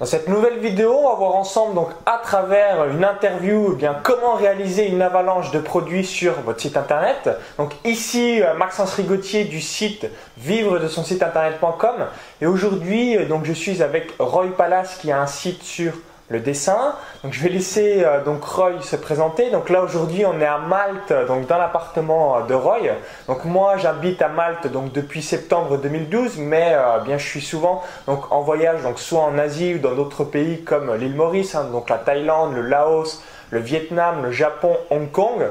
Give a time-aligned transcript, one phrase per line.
[0.00, 4.34] Dans cette nouvelle vidéo, on va voir ensemble donc à travers une interview eh comment
[4.34, 7.30] réaliser une avalanche de produits sur votre site internet.
[7.58, 12.06] Donc ici euh, Maxence Rigotier du site vivre de son site internet.com
[12.40, 15.92] et aujourd'hui euh, donc je suis avec Roy Palace qui a un site sur
[16.28, 16.94] le dessin.
[17.22, 19.50] Donc je vais laisser euh, donc Roy se présenter.
[19.50, 22.80] Donc là aujourd'hui on est à Malte, donc dans l'appartement euh, de Roy.
[23.28, 27.82] Donc moi j'habite à Malte donc depuis septembre 2012, mais euh, bien je suis souvent
[28.06, 31.68] donc en voyage donc soit en Asie ou dans d'autres pays comme l'île Maurice, hein,
[31.70, 35.42] donc la Thaïlande, le Laos, le Vietnam, le Japon, Hong Kong.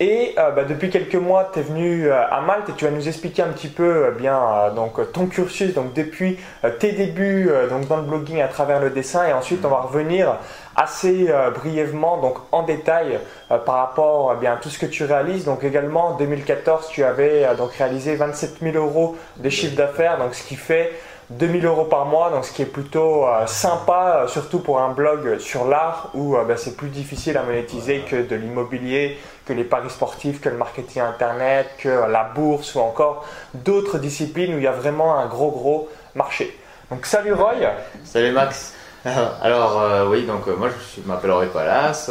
[0.00, 2.92] Et euh, bah, depuis quelques mois, tu es venu euh, à Malte et tu vas
[2.92, 6.38] nous expliquer un petit peu euh, bien donc ton cursus donc depuis
[6.78, 10.36] tes débuts donc dans le blogging à travers le dessin et ensuite on va revenir
[10.76, 15.44] assez brièvement donc en détail par rapport bien à tout ce que tu réalises.
[15.44, 20.34] Donc également en 2014, tu avais donc réalisé 27 000 euros de chiffre d'affaires, donc
[20.34, 20.92] ce qui fait
[21.30, 24.92] 2000 euros par mois, donc ce qui est plutôt euh, sympa, euh, surtout pour un
[24.92, 29.52] blog sur l'art où euh, ben, c'est plus difficile à monétiser que de l'immobilier, que
[29.52, 34.56] les paris sportifs, que le marketing internet, que la bourse ou encore d'autres disciplines où
[34.56, 36.58] il y a vraiment un gros gros marché.
[36.90, 37.56] Donc salut Roy.
[38.04, 38.72] Salut Max.
[39.42, 42.10] Alors oui, donc moi je m'appelle Roy Palace.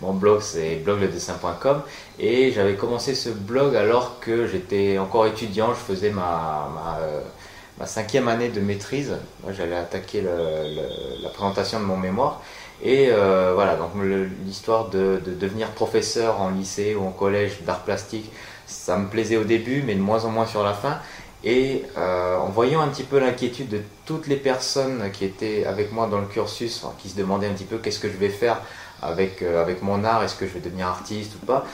[0.00, 1.82] Mon blog c'est blogledessin.com
[2.18, 6.98] et j'avais commencé ce blog alors que j'étais encore étudiant, je faisais ma, ma
[7.78, 9.16] ma cinquième année de maîtrise.
[9.42, 12.40] Moi, j'allais attaquer la présentation de mon mémoire.
[12.82, 13.92] Et euh, voilà, donc
[14.44, 18.30] l'histoire de, devenir professeur en lycée ou en collège d'art plastique,
[18.66, 20.98] ça me plaisait au début, mais de moins en moins sur la fin.
[21.44, 25.92] Et euh, en voyant un petit peu l'inquiétude de toutes les personnes qui étaient avec
[25.92, 28.60] moi dans le cursus, qui se demandaient un petit peu qu'est-ce que je vais faire
[29.02, 31.64] avec, euh, avec mon art, est-ce que je vais devenir artiste ou pas,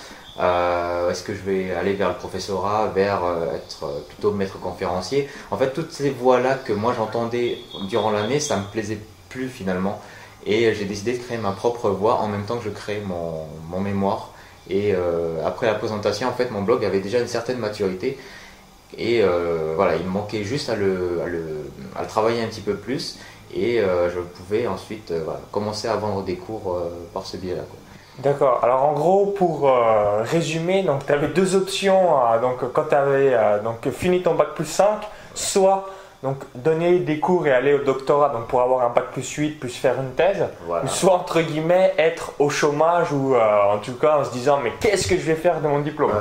[0.40, 4.58] euh, Est-ce que je vais aller vers le professorat, vers euh, être euh, plutôt maître
[4.58, 5.28] conférencier?
[5.50, 7.58] En fait, toutes ces voies-là que moi j'entendais
[7.88, 10.00] durant l'année, ça me plaisait plus finalement.
[10.44, 13.80] Et j'ai décidé de créer ma propre voie en même temps que je crée mon,
[13.80, 14.30] mémoire.
[14.68, 18.18] Et euh, après la présentation, en fait, mon blog avait déjà une certaine maturité.
[18.98, 22.48] Et euh, voilà, il me manquait juste à le, à le, à le, travailler un
[22.48, 23.18] petit peu plus.
[23.54, 26.80] Et euh, je pouvais ensuite voilà, commencer à vendre des cours
[27.14, 27.62] par ce biais-là.
[28.18, 28.60] D'accord.
[28.62, 32.18] Alors en gros, pour euh, résumer, donc tu avais deux options.
[32.18, 35.00] Euh, donc quand tu avais euh, donc fini ton bac plus 5,
[35.34, 35.88] soit
[36.22, 39.58] donc donner des cours et aller au doctorat donc pour avoir un bac plus 8
[39.58, 44.18] plus faire une thèse, ou soit entre guillemets être au chômage ou en tout cas
[44.18, 46.12] en se disant mais qu'est-ce que je vais faire de mon diplôme?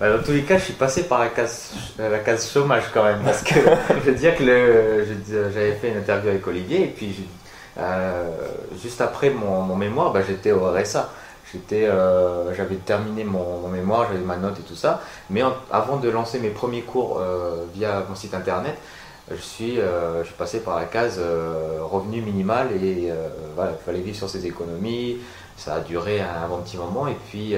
[0.00, 3.04] Bah, dans tous les cas, je suis passé par la case, la case chômage quand
[3.04, 3.54] même parce que
[3.90, 7.26] je veux dire que j'avais fait une interview avec Olivier et puis
[8.82, 11.08] juste après mon, mon mémoire, bah, j'étais au RSA.
[11.52, 15.02] J'étais, euh, j'avais terminé mon, mémoire, j'avais ma note et tout ça.
[15.30, 18.76] Mais avant de lancer mes premiers cours euh, via mon site internet,
[19.30, 21.20] je suis, euh, je suis passé par la case
[21.80, 23.10] revenu minimal et
[23.54, 25.18] voilà, il fallait vivre sur ses économies.
[25.56, 27.56] Ça a duré un bon petit moment et puis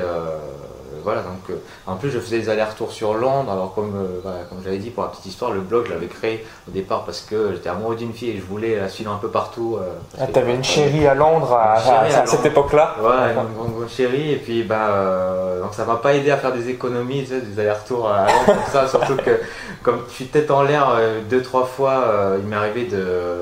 [1.03, 1.55] voilà, donc euh,
[1.87, 3.51] en plus je faisais des allers-retours sur Londres.
[3.51, 6.45] Alors comme, euh, comme j'avais dit pour la petite histoire, le blog je l'avais créé
[6.69, 9.29] au départ parce que j'étais amoureux d'une fille et je voulais la suivre un peu
[9.29, 9.79] partout.
[9.81, 14.37] Euh, ah, t'avais une chérie à Londres à, cette époque-là Ouais, une grande, chérie et
[14.37, 18.45] puis bah donc ça m'a pas aidé à faire des économies, des allers-retours à Londres
[18.47, 18.89] comme ça.
[18.91, 19.41] Surtout que
[19.83, 20.97] comme je suis tête en l'air
[21.29, 22.89] deux trois fois, il m'est arrivé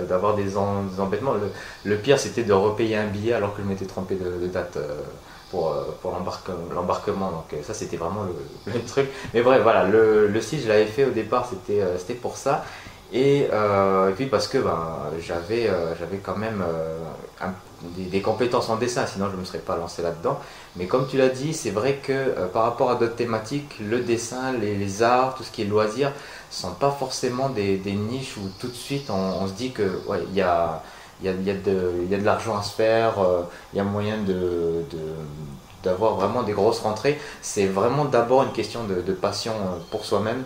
[0.09, 1.34] d'avoir des, embêtements.
[1.84, 4.78] Le, pire c'était de repayer un billet alors que je m'étais trompé de, date
[5.50, 7.31] pour, euh, pour l'embarquement.
[7.31, 8.25] Donc euh, ça c'était vraiment
[8.66, 9.09] le, truc.
[9.34, 12.64] Mais bref, voilà, le, le site je l'avais fait au départ, c'était euh, pour ça.
[13.10, 13.48] Et,
[14.16, 14.86] puis parce que ben,
[15.19, 15.70] j'avais
[16.22, 16.62] quand même
[17.97, 20.38] des, compétences en dessin, sinon je ne me serais pas lancé là-dedans.
[20.76, 24.53] Mais comme tu l'as dit, c'est vrai que par rapport à d'autres thématiques, le dessin,
[24.53, 26.12] les, arts, tout ce qui est loisirs,
[26.50, 30.42] sont pas forcément des, niches où tout de suite on, se dit que il y
[30.42, 30.82] a
[31.23, 33.43] il y a, de l'argent à se faire, euh,
[33.73, 34.19] il y a moyen
[35.83, 37.19] d'avoir vraiment des grosses rentrées.
[37.43, 40.45] C'est vraiment d'abord une question de, passion euh, pour soi-même,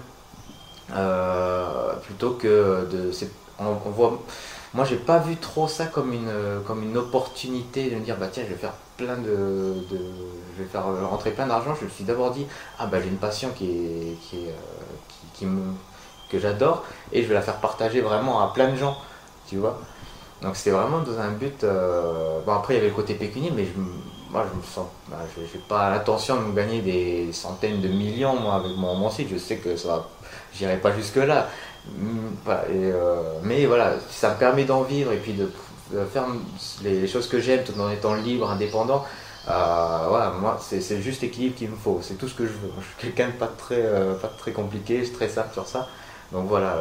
[0.95, 3.11] euh, plutôt que de.
[3.59, 4.21] On, voit,
[4.75, 8.55] moi, j'ai pas vu trop ça comme une, opportunité de me dire bah tiens, je
[8.55, 11.75] vais faire plein de, je vais faire rentrer plein d'argent.
[11.79, 12.47] Je me suis d'abord dit
[12.79, 14.47] ah bah j'ai une passion qui est, qui,
[15.35, 15.47] qui,
[16.31, 18.97] que j'adore et je vais la faire partager vraiment à plein de gens,
[19.47, 19.79] tu vois.
[20.43, 21.63] Donc c'était vraiment dans un but.
[21.63, 23.81] Euh, bon, après, il y avait le côté pécunier, mais je,
[24.31, 24.89] moi, je me sens.
[25.09, 28.97] Bah, je n'ai pas l'intention de me gagner des centaines de millions, moi, avec mon,
[28.97, 29.29] mon site.
[29.31, 30.09] Je sais que ça
[30.55, 31.49] J'irai pas jusque-là.
[31.97, 32.19] Mm,
[32.49, 35.49] euh, mais voilà, ça me permet d'en vivre et puis de,
[36.13, 36.25] faire
[36.83, 39.05] les choses que j'aime tout en étant libre, indépendant.
[39.49, 42.01] Euh, voilà, moi, c'est juste l'équilibre qu'il me faut.
[42.03, 42.71] C'est tout ce que je veux.
[42.81, 43.83] Je suis quelqu'un de pas très,
[44.21, 45.89] pas très compliqué, je suis très simple sur ça.
[46.33, 46.77] Donc voilà,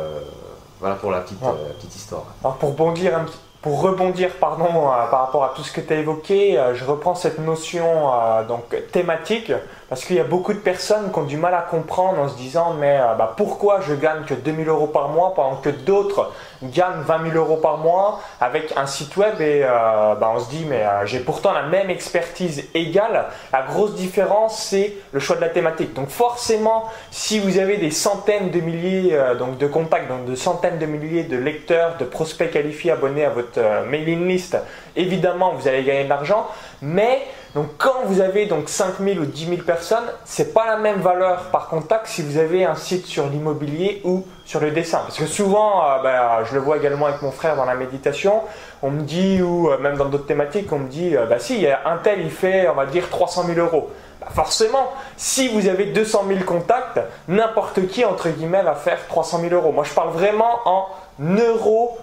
[0.80, 2.26] voilà pour la petite, petite histoire.
[2.44, 5.82] Alors pour bondir un petit pour rebondir pardon, euh, par rapport à tout ce que
[5.82, 9.52] tu as évoqué, euh, je reprends cette notion euh, donc, thématique
[9.88, 12.36] parce qu'il y a beaucoup de personnes qui ont du mal à comprendre en se
[12.38, 16.32] disant mais bah, pourquoi je gagne que 2000 euros par mois pendant que d'autres
[16.64, 20.66] gagnent 20 000 euros par mois avec un site web et bah, on se dit
[20.68, 23.26] mais j'ai pourtant la même expertise égale.
[23.52, 25.94] La grosse différence c'est le choix de la thématique.
[25.94, 30.80] Donc forcément si vous avez des centaines de milliers donc, de contacts, donc de centaines
[30.80, 34.58] de milliers de lecteurs, de prospects qualifiés abonnés à votre euh, mailing list,
[34.96, 36.48] évidemment, vous allez gagner de l'argent.
[36.82, 37.22] Mais
[37.54, 41.50] donc, quand vous avez donc 5000 ou 10 000 personnes, c'est pas la même valeur
[41.52, 45.00] par contact si vous avez un site sur l'immobilier ou sur le dessin.
[45.00, 48.42] Parce que souvent, euh, ben, je le vois également avec mon frère dans la méditation,
[48.82, 51.98] on me dit, ou euh, même dans d'autres thématiques, on me dit, bah si, un
[51.98, 53.90] tel, il fait, on va dire, 300 000 euros.
[54.22, 59.40] Bah, forcément, si vous avez 200 000 contacts, n'importe qui, entre guillemets, va faire 300
[59.42, 59.74] 000 euros.
[59.74, 60.88] Moi, je parle vraiment en
[61.20, 61.98] euros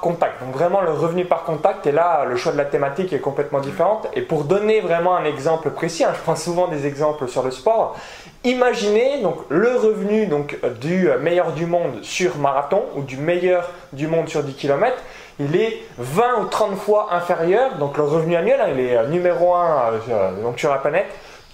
[0.00, 0.42] contact.
[0.42, 3.60] Donc vraiment le revenu par contact, et là le choix de la thématique est complètement
[3.60, 4.02] différent.
[4.14, 7.50] Et pour donner vraiment un exemple précis, hein, je prends souvent des exemples sur le
[7.50, 7.96] sport,
[8.44, 14.06] imaginez donc le revenu donc, du meilleur du monde sur marathon ou du meilleur du
[14.06, 14.96] monde sur 10 km,
[15.38, 19.54] il est 20 ou 30 fois inférieur, donc le revenu annuel, hein, il est numéro
[19.54, 21.06] 1 euh, donc sur la planète,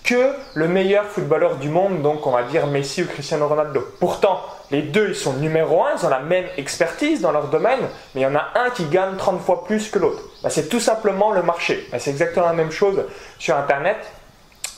[0.05, 3.85] que le meilleur footballeur du monde, donc on va dire Messi ou Cristiano Ronaldo.
[3.99, 4.41] Pourtant,
[4.71, 7.81] les deux, ils sont numéro un, ils ont la même expertise dans leur domaine,
[8.15, 10.23] mais il y en a un qui gagne 30 fois plus que l'autre.
[10.43, 11.89] Bah, c'est tout simplement le marché.
[11.91, 13.03] Bah, c'est exactement la même chose
[13.39, 13.97] sur Internet.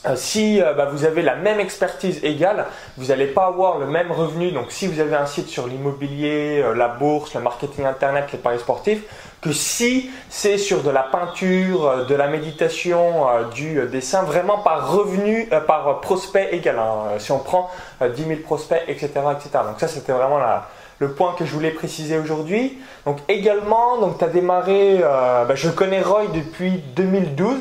[0.05, 3.87] Euh, si euh, bah, vous avez la même expertise égale, vous n'allez pas avoir le
[3.87, 4.51] même revenu.
[4.51, 8.37] Donc si vous avez un site sur l'immobilier, euh, la bourse, le marketing internet, les
[8.37, 9.01] paris sportifs,
[9.41, 15.47] que si c'est sur de la peinture, de la méditation, du dessin, vraiment par revenu,
[15.67, 16.77] par prospect égal.
[16.79, 17.19] Hein.
[17.19, 17.69] si on prend
[18.01, 19.11] 10 000 prospects, etc.
[19.31, 19.49] etc.
[19.65, 20.39] Donc ça c'était vraiment
[20.99, 22.79] le point que je voulais préciser aujourd'hui.
[23.05, 27.57] Donc également, donc tu as démarré, bah, je connais Roy depuis 2012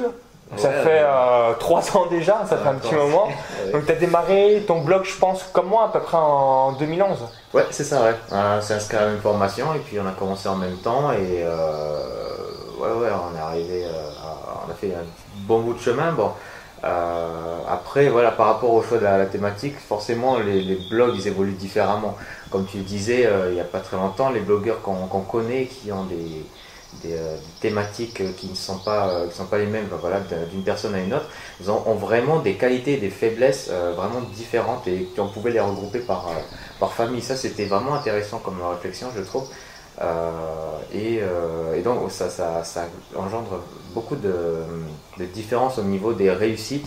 [0.54, 3.28] ça fait euh, trois ans déjà, ça fait un petit moment.
[3.72, 7.18] Donc tu as démarré ton blog, je pense, comme moi, à peu près en 2011.
[7.52, 8.14] Ouais, c'est ça, ouais.
[8.30, 11.12] On s'est inscrit à la même formation et puis on a commencé en même temps
[11.12, 12.00] et euh,
[12.78, 14.08] ouais, ouais, on est arrivé, euh,
[14.66, 15.04] on a fait un
[15.46, 16.12] bon bout de chemin.
[16.12, 16.30] Bon,
[17.68, 22.16] après, voilà, par rapport au choix de la, thématique, forcément, les, blogs, ils évoluent différemment.
[22.50, 25.90] Comme tu le disais il n'y a pas très longtemps, les blogueurs qu'on connaît qui
[25.90, 26.44] ont des euh,
[27.02, 27.16] des,
[27.60, 30.20] thématiques qui ne sont pas, euh, qui sont pas les mêmes voilà,
[30.50, 31.28] d'une personne à une autre,
[31.68, 36.30] ont, vraiment des qualités des faiblesses euh, vraiment différentes et on pouvait les regrouper par,
[36.78, 37.22] par famille.
[37.22, 39.48] Ça, c'était vraiment intéressant comme réflexion, je trouve.
[40.94, 41.20] et,
[41.82, 43.60] donc, ça, ça, ça, engendre
[43.94, 44.64] beaucoup de,
[45.34, 46.86] différences au niveau des réussites.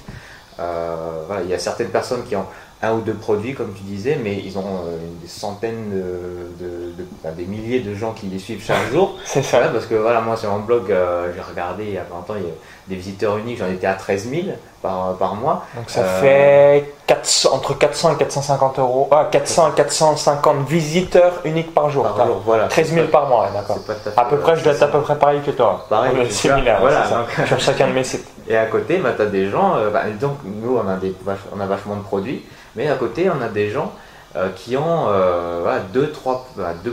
[0.57, 2.45] Il y a certaines personnes qui ont
[2.81, 6.93] un ou deux produits, comme tu disais, mais ils ont euh, des centaines de,
[7.35, 9.17] des milliers de gens qui les suivent chaque jour.
[9.25, 9.59] C'est ça.
[9.67, 12.43] parce que voilà, moi sur mon blog, euh, j'ai regardé il y a longtemps, il
[12.43, 12.53] y a
[12.87, 14.41] des visiteurs uniques, j'en étais à 13 000
[14.81, 15.65] par, par mois.
[15.75, 21.73] Donc ça fait 400, entre 400 et 450 euros, ah, 400 et 450 visiteurs uniques
[21.73, 22.03] par jour.
[22.03, 22.69] Par jour voilà.
[22.69, 23.79] 13 000 par mois, d'accord.
[24.15, 25.85] À, peu près, je dois être à peu près pareil que toi.
[25.89, 26.79] Pareil, similaire.
[26.79, 27.45] Voilà, donc...
[27.45, 28.25] sur chacun de mes sites.
[28.47, 31.13] Et à côté, bah, tu as des gens, euh, bah, donc nous on a, des,
[31.55, 32.43] on a vachement de produits.
[32.75, 33.93] Mais à côté, on a des gens
[34.35, 36.11] euh, qui ont euh, deux,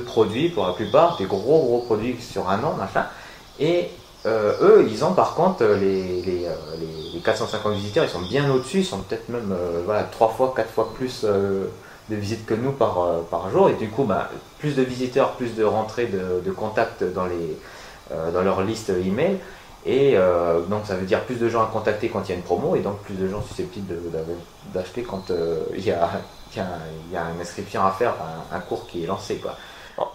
[0.00, 3.04] produits pour la plupart, des gros gros produits sur un an, machin.
[3.60, 3.90] Et
[4.24, 6.46] euh, eux, ils ont par contre les, les,
[7.12, 9.54] les, 450 visiteurs, ils sont bien au-dessus, ils sont peut-être même
[9.84, 11.68] voilà, fois, quatre fois plus de
[12.16, 13.68] visites que nous par, jour.
[13.68, 17.28] Et du coup, bah, plus de visiteurs, plus de rentrées de, contacts dans,
[18.32, 19.38] dans leur liste email.
[19.86, 22.34] Et euh, donc ça veut dire plus de gens à contacter quand il y a
[22.34, 23.94] une promo et donc plus de gens susceptibles
[24.74, 26.10] d'acheter quand euh, il, y a,
[27.12, 28.14] une inscription à faire,
[28.52, 29.36] un, cours qui est lancé.
[29.36, 29.54] Quoi.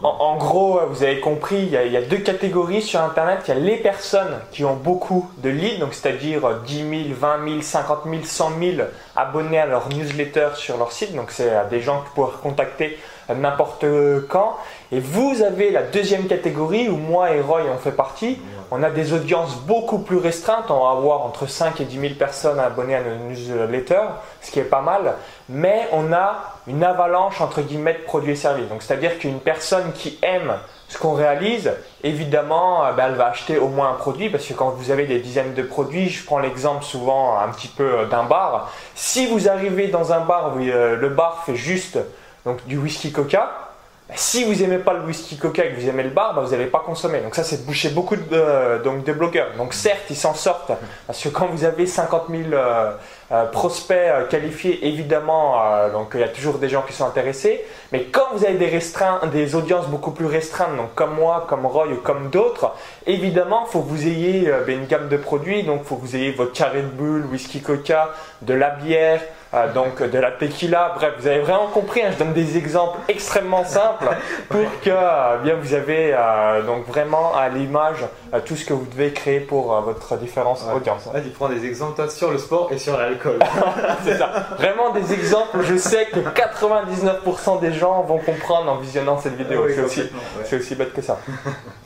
[0.04, 3.40] En, gros, vous avez compris, il y, a, deux catégories sur Internet.
[3.48, 7.50] Il y a les personnes qui ont beaucoup de leads, donc c'est-à-dire 10 000, 20
[7.50, 11.16] 000, 50 000, 100 000 abonnés à leur newsletter sur leur site.
[11.16, 13.00] Donc c'est des gens qui pourraient contacter
[13.34, 13.86] n'importe
[14.30, 14.58] quand.
[14.92, 18.40] Et vous avez la deuxième catégorie où moi et Roy on fait partie.
[18.72, 20.70] On a des audiences beaucoup plus restreintes.
[20.70, 24.10] On va avoir entre 5 et 10 000 personnes abonnées à nos newsletters,
[24.42, 25.16] ce qui est pas mal.
[25.50, 28.70] Mais on a une avalanche entre guillemets de produits et services.
[28.70, 30.54] Donc c'est-à-dire qu'une personne qui aime
[30.88, 31.72] ce qu'on réalise,
[32.04, 35.06] évidemment, euh, ben, elle va acheter au moins un produit parce que quand vous avez
[35.06, 38.72] des dizaines de produits, je prends l'exemple souvent un petit peu d'un bar.
[38.94, 41.98] Si vous arrivez dans un bar où euh, le bar fait juste
[42.46, 43.72] donc, du whisky coca,
[44.16, 46.52] si vous aimez pas le whisky coca et que vous aimez le bar, bah, vous
[46.52, 47.22] n'allez pas consommer.
[47.22, 49.52] Donc ça, c'est boucher beaucoup de, donc, de blogueurs.
[49.58, 50.72] Donc certes, ils s'en sortent,
[51.08, 52.92] parce que quand vous avez 50 000 euh,
[53.32, 55.56] euh, prospects euh, qualifiés, évidemment,
[56.14, 57.64] il y a toujours des gens qui sont intéressés.
[57.94, 61.66] Mais quand vous avez des, restreints, des audiences beaucoup plus restreintes, donc comme moi, comme
[61.66, 62.74] Roy ou comme d'autres,
[63.08, 65.64] évidemment, il faut que vous ayez ben, une gamme de produits.
[65.64, 68.10] Donc il faut que vous ayez votre carré de bulle, whisky coca,
[68.42, 69.22] de la bière,
[69.54, 70.94] euh, donc de la tequila.
[70.96, 72.02] Bref, vous avez vraiment compris.
[72.02, 74.08] Hein, je donne des exemples extrêmement simples
[74.48, 78.06] pour que euh, bien vous avez euh, donc vraiment à l'image
[78.46, 81.10] tout ce que vous devez créer pour votre différence audience.
[81.14, 83.40] Là, tu prends des exemples toi, sur le sport et sur l'alcool.
[84.06, 84.32] C'est ça.
[84.58, 85.58] Vraiment des exemples.
[85.64, 89.66] Je sais que 99% des gens vont comprendre en visionnant cette vidéo.
[89.68, 91.20] c'est aussi, aussi bête que ça.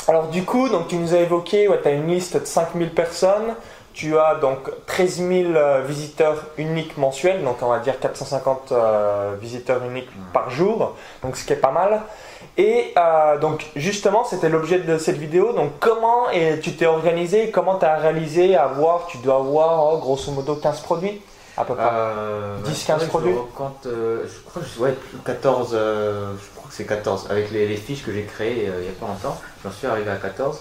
[0.07, 3.55] Alors du coup, donc tu nous as évoqué, tu as une liste de 5000 personnes.
[3.96, 9.36] Tu as donc 13 000 euh, visiteurs uniques mensuels, donc on va dire 450 euh,
[9.40, 10.34] visiteurs uniques mm.
[10.34, 12.02] par jour, donc ce qui est pas mal.
[12.58, 15.54] Et euh, donc justement, c'était l'objet de cette vidéo.
[15.54, 19.98] Donc comment et tu t'es organisé, comment tu as réalisé avoir, tu dois avoir oh,
[20.00, 21.22] grosso modo 15 produits
[21.56, 21.86] à peu près?
[22.66, 23.32] 10-15 produits?
[23.34, 27.28] je, crois que je, ouais, 14, je crois que c'est 14.
[27.30, 30.12] Avec les, les fiches que j'ai créées il n'y a pas longtemps, j'en suis arrivé
[30.12, 30.60] à 14.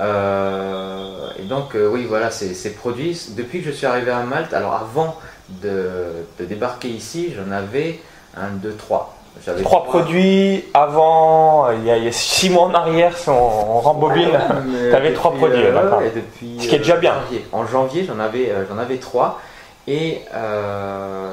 [0.00, 3.28] Euh, et donc, euh, oui, voilà, c'est produits.
[3.36, 5.16] Depuis que je suis arrivé à Malte, alors avant
[5.62, 8.00] de, débarquer ici, j'en avais
[8.36, 9.16] un, deux, trois.
[9.62, 14.28] Trois produits avant, il y, a, six mois en arrière, si on, rembobine,
[14.90, 15.64] tu avais trois produits.
[15.64, 17.14] Euh, et depuis, Ce qui est déjà bien.
[17.50, 19.40] En janvier, j'en avais, j'en avais trois.
[19.88, 20.20] Et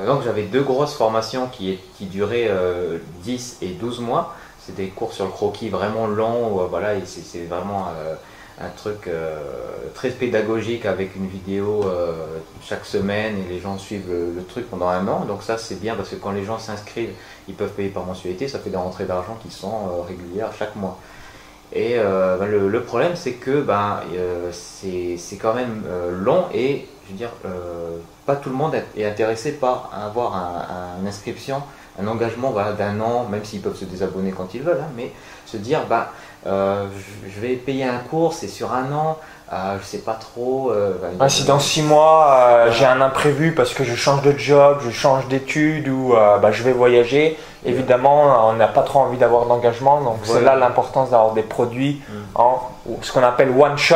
[0.08, 2.50] donc j'avais deux grosses formations qui, qui duraient
[3.24, 4.34] 10 et 12 mois.
[4.66, 7.90] C'était des cours sur le croquis vraiment longs, voilà, c'est vraiment
[8.62, 9.38] un truc euh,
[9.94, 12.12] très pédagogique avec une vidéo euh,
[12.62, 15.26] chaque semaine et les gens suivent le, truc pendant un an.
[15.26, 17.14] Donc ça c'est bien parce que quand les gens s'inscrivent,
[17.48, 20.76] ils peuvent payer par mensualité, ça fait des rentrées d'argent qui sont euh, régulières chaque
[20.76, 21.00] mois.
[21.72, 24.00] Et ben, le, problème c'est que ben,
[24.52, 27.30] c'est quand même long et je veux dire,
[28.26, 30.34] pas tout le monde est intéressé par avoir
[31.00, 31.62] une inscription,
[32.00, 35.12] un engagement d'un an, même s'ils peuvent se désabonner quand ils veulent, hein, mais
[35.46, 36.12] se dire bah,
[36.48, 36.86] euh,
[37.28, 39.18] je vais payer un cours, c'est sur un an,
[39.52, 40.72] euh, je sais pas trop.
[40.72, 44.80] Euh, bah, si dans six mois j'ai un imprévu parce que je change de job,
[44.86, 49.46] je change d'études ou bah, je vais voyager, évidemment on n'a pas trop envie d'avoir
[49.46, 50.02] d'engagement.
[50.02, 52.14] Donc c'est là l'importance d'avoir des produits mm.
[52.36, 52.62] en
[53.02, 53.96] ce qu'on appelle one shot,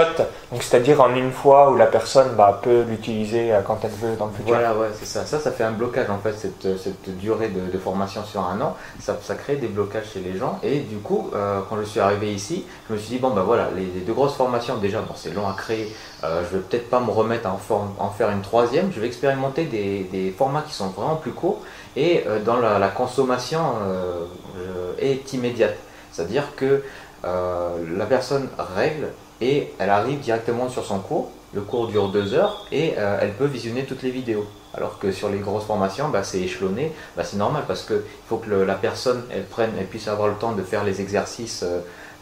[0.59, 4.33] c'est-à-dire en une fois où la personne bah, peut l'utiliser quand elle veut dans le
[4.33, 4.53] futur.
[4.53, 5.25] Voilà, ouais, c'est ça.
[5.25, 8.75] Ça, ça fait un blocage en fait, cette, cette durée de, formation sur un an.
[8.99, 10.59] Ça, ça, crée des blocages chez les gens.
[10.63, 11.31] Et du coup,
[11.69, 14.35] quand je suis arrivé ici, je me suis dit, bon, ben voilà, les, deux grosses
[14.35, 15.93] formations, déjà, bon, c'est long à créer.
[16.23, 17.57] Euh, je vais peut-être pas me remettre à
[17.99, 18.91] en, faire une troisième.
[18.93, 21.61] Je vais expérimenter des, formats qui sont vraiment plus courts
[21.95, 25.75] et euh, dans la, consommation euh, est immédiate.
[26.11, 26.83] C'est-à-dire que
[27.23, 29.07] la personne règle
[29.39, 31.31] et elle arrive directement sur son cours.
[31.53, 34.45] Le cours dure deux heures et elle peut visionner toutes les vidéos.
[34.73, 36.91] Alors que sur les grosses formations, bah, c'est échelonné.
[37.15, 40.35] Bah, c'est normal parce qu'il faut que la personne elle prenne, elle puisse avoir le
[40.35, 41.63] temps de faire les exercices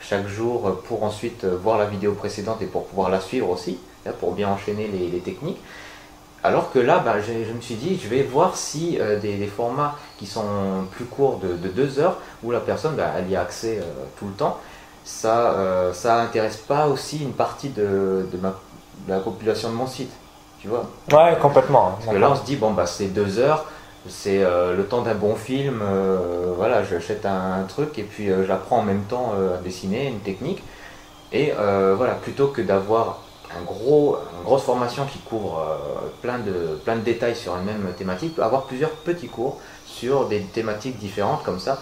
[0.01, 3.79] chaque jour pour ensuite voir la vidéo précédente et pour pouvoir la suivre aussi,
[4.19, 5.59] pour bien enchaîner les, techniques.
[6.43, 9.95] Alors que là, bah, je, me suis dit, je vais voir si euh, des, formats
[10.17, 10.43] qui sont
[10.91, 13.83] plus courts de, deux heures, où la personne, bah, elle y a accès euh,
[14.17, 14.57] tout le temps,
[15.03, 18.25] ça euh, ça intéresse pas aussi une partie de,
[19.07, 20.11] la population de mon site.
[20.59, 21.97] Tu vois Ouais, complètement.
[21.99, 23.65] Parce que là, on se dit, bon, bah, c'est deux heures,
[24.07, 25.83] c'est euh, le temps d'un bon film.
[26.57, 30.63] Voilà, j'achète un, truc et puis j'apprends en même temps à dessiner une technique.
[31.33, 31.53] Et
[31.95, 33.21] voilà, plutôt que d'avoir
[33.59, 35.65] un gros, une grosse formation qui couvre
[36.21, 40.41] plein, de, plein de détails sur une même thématique, avoir plusieurs petits cours sur des
[40.41, 41.79] thématiques différentes comme ça.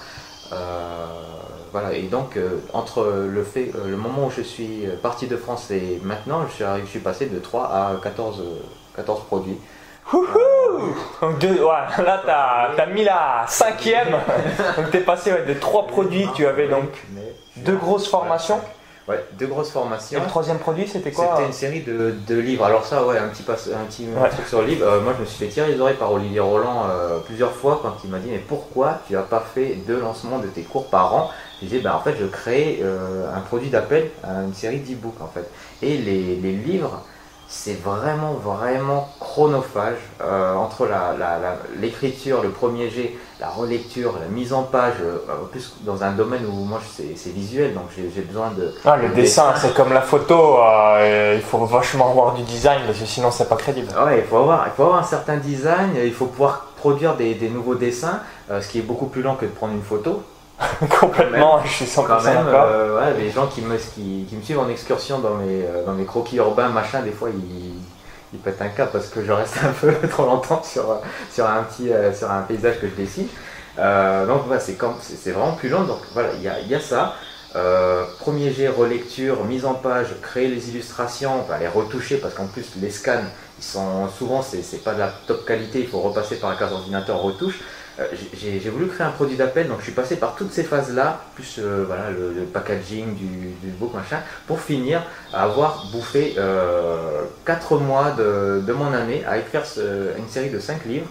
[1.72, 2.38] voilà, et donc
[2.74, 6.66] entre le, fait, le moment où je suis parti de France et maintenant, je suis,
[6.86, 8.42] je suis passé de 3 à 14,
[8.96, 9.58] 14 produits.
[11.22, 12.22] Donc là,
[12.76, 14.12] tu as, mis la cinquième.
[14.78, 16.28] donc tu es passé de trois produits.
[16.36, 16.90] Tu avais donc
[17.58, 18.60] deux grosses formations.
[19.10, 20.20] Ouais, deux grosses formations.
[20.20, 22.64] Et le troisième produit, c'était quoi C'était une série de, livres.
[22.64, 24.86] Alors ça, ouais, un petit, un petit truc sur le livre.
[24.86, 27.80] Euh, moi, je me suis fait tirer les oreilles par Olivier Roland euh, plusieurs fois
[27.82, 30.92] quand il m'a dit, mais pourquoi tu n'as pas fait deux lancements de tes cours
[30.92, 31.32] par an?
[31.60, 35.28] Je disais, ben, en fait, je crée euh, un produit d'appel, une série d'e-books, en
[35.28, 35.50] fait.
[35.82, 37.02] Et les, les livres,
[37.52, 40.88] c'est vraiment, vraiment chronophage euh, entre
[41.80, 46.04] l'écriture, la, le premier jet, la relecture, la mise en page, euh, en plus dans
[46.04, 48.72] un domaine où moi c'est visuel, donc j'ai besoin de...
[48.86, 53.00] Ah, le dessin, c'est comme la photo, euh, il faut vachement avoir du design, parce
[53.00, 53.88] que sinon c'est pas crédible.
[54.06, 57.34] Ouais, il faut, avoir, il faut avoir un certain design, il faut pouvoir produire des,
[57.34, 60.22] des nouveaux dessins, ce qui est beaucoup plus lent que de prendre une photo.
[61.00, 62.66] Complètement, je suis 100% Quand même, d'accord.
[62.68, 65.86] euh, ouais, les gens qui me, qui, qui me suivent en excursion dans mes, euh,
[65.86, 67.74] dans mes croquis urbains, machin, des fois ils,
[68.34, 71.00] ils pètent un câble parce que je reste un peu trop longtemps sur,
[71.34, 73.28] sur, un, petit, euh, sur un paysage que je dessine.
[73.78, 75.84] Euh, donc voilà, c'est comme- c'est c'est vraiment plus long.
[75.84, 77.14] Donc voilà, il y a, il y a ça.
[77.56, 82.46] Euh, premier jet, relecture, mise en page, créer les illustrations, enfin, les retoucher parce qu'en
[82.46, 83.24] plus les scans,
[83.58, 86.58] ils sont souvent c'est c'est pas de la top qualité, il faut repasser par la
[86.58, 87.60] case ordinateur retouche.
[88.00, 91.22] Euh, j'ai voulu créer un produit d'appel, donc je suis passé par toutes ces phases-là,
[91.36, 93.28] plus euh, voilà, le, packaging du,
[93.62, 95.02] du book machin, pour finir
[95.34, 96.36] à avoir bouffé
[97.46, 99.64] 4 mois de, mon année à écrire
[100.18, 101.08] une série de 5 livres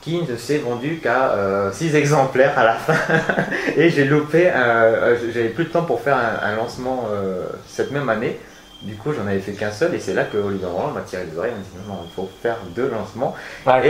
[0.00, 2.94] qui ne s'est vendu qu'à 6 exemplaires à la fin.
[3.76, 8.08] Et j'ai loupé, euh, j'avais plus de temps pour faire un, lancement euh, cette même
[8.08, 8.38] année.
[8.82, 11.24] Du coup, j'en avais fait qu'un seul, et c'est là que Olivier Roland m'a tiré
[11.30, 11.52] les oreilles.
[11.54, 13.34] Il m'a dit non, non, il faut faire deux lancements.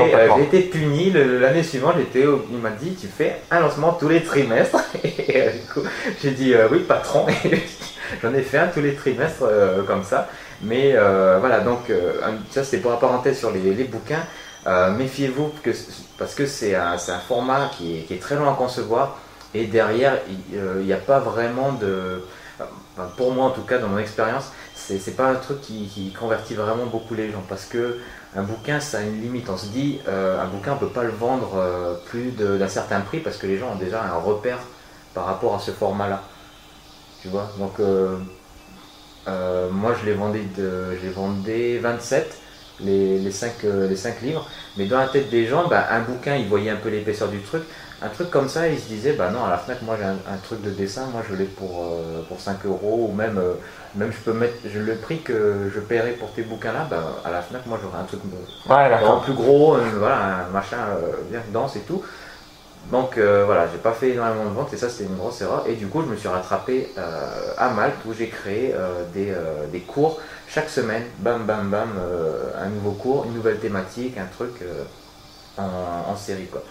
[0.08, 1.94] Et euh, j'ai été puni l'année suivante.
[1.98, 4.78] J'étais, il m'a dit, tu fais un lancement tous les trimestres.
[5.04, 5.80] Et euh, du coup,
[6.20, 7.24] j'ai dit euh, oui, patron.
[8.22, 9.44] J'en ai fait un tous les trimestres
[9.86, 10.28] comme ça.
[10.62, 10.94] Mais
[11.38, 11.92] voilà, donc
[12.50, 14.24] ça c'était pour la parenthèse sur les, les bouquins.
[14.66, 15.70] Méfiez-vous que-
[16.18, 19.18] parce que c'est un, c'est un format qui est, qui est très long à concevoir
[19.54, 20.18] et derrière
[20.52, 22.24] il n'y a pas vraiment de.
[23.16, 26.86] Pour moi en tout cas, dans mon expérience, c'est pas un truc qui, convertit vraiment
[26.86, 27.98] beaucoup les gens parce que
[28.36, 29.48] un bouquin ça a une limite.
[29.48, 33.00] On se dit euh, un bouquin on peut pas le vendre euh, plus d'un certain
[33.00, 34.58] prix parce que les gens ont déjà un repère
[35.14, 36.22] par rapport à ce format-là.
[37.22, 37.50] Tu vois?
[37.58, 38.16] Donc euh,
[39.70, 42.38] moi je les vendais de, je les vendais 27
[42.82, 44.48] les, les, 5, les cinq livres.
[44.78, 47.40] Mais dans la tête des gens, bah, un bouquin, ils voyaient un peu l'épaisseur du
[47.40, 47.62] truc.
[48.02, 50.12] Un truc comme ça, ils se disaient, bah non, à la FNAC, moi j'ai un,
[50.14, 53.54] un truc de dessin, moi je l'ai pour, euh, pour 5 euros, ou même, euh,
[53.94, 57.30] même je peux mettre je, le prix que je paierai pour tes bouquins-là, bah, à
[57.30, 58.88] la FNAC, moi j'aurai un truc euh, Ouais,
[59.20, 62.02] plus gros, euh, voilà, un machin euh, bien dense et tout.
[62.90, 65.64] Donc euh, voilà, j'ai pas fait énormément de ventes et ça c'était une grosse erreur.
[65.68, 69.30] Et du coup, je me suis rattrapé euh, à Malte où j'ai créé euh, des,
[69.30, 74.16] euh, des cours chaque semaine, bam bam bam, euh, un nouveau cours, une nouvelle thématique,
[74.18, 74.84] un truc euh,
[75.58, 76.62] en, en série quoi.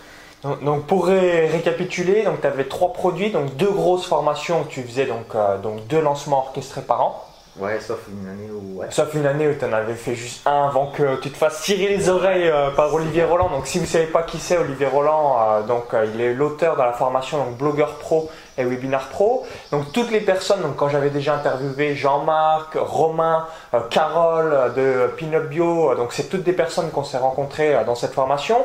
[0.43, 4.81] Donc, donc, pour ré- récapituler, donc tu avais trois produits, donc deux grosses formations tu
[4.83, 7.25] faisais, donc, euh, donc deux lancements orchestrés par an.
[7.57, 8.87] Ouais, sauf une année où ouais.
[8.89, 11.61] Sauf une année où tu en avais fait juste un avant que tu te fasses
[11.63, 13.49] tirer les oreilles euh, par Olivier Roland.
[13.49, 16.75] Donc si vous savez pas qui c'est Olivier Roland, euh, donc euh, il est l'auteur
[16.77, 19.45] de la formation donc blogueur pro et webinar pro.
[19.71, 25.07] Donc toutes les personnes, donc quand j'avais déjà interviewé Jean-Marc, Romain, euh, Carole euh, de
[25.15, 28.57] Pinup Bio, euh, donc c'est toutes des personnes qu'on s'est rencontrées dans cette formation.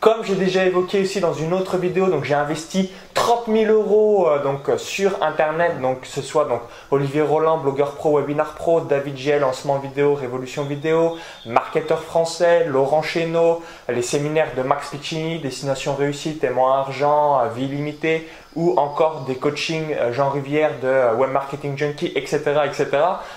[0.00, 4.26] Comme j'ai déjà évoqué aussi dans une autre vidéo, donc j'ai investi 30 000 euros
[4.42, 6.60] donc sur internet, donc que ce soit donc
[6.90, 13.02] Olivier Roland, blogueur pro, webinar pro, David Giel, lancement vidéo, révolution vidéo, marketeur français, Laurent
[13.02, 19.36] Chéneau, les séminaires de Max Piccini, Destination réussite, témoin argent, vie limitée, ou encore des
[19.36, 22.88] coachings euh, Jean Rivière de euh, Web Marketing Junkie, etc., etc.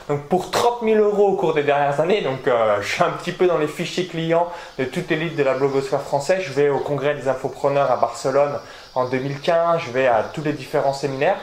[0.10, 3.12] Donc pour 30 000 euros au cours des dernières années, donc euh, je suis un
[3.12, 4.48] petit peu dans les fichiers clients
[4.78, 6.42] de toute élite de la blogosphère française.
[6.42, 8.60] Je vais au congrès des infopreneurs à Barcelone
[8.94, 11.40] en 2015, je vais à tous les différents séminaires,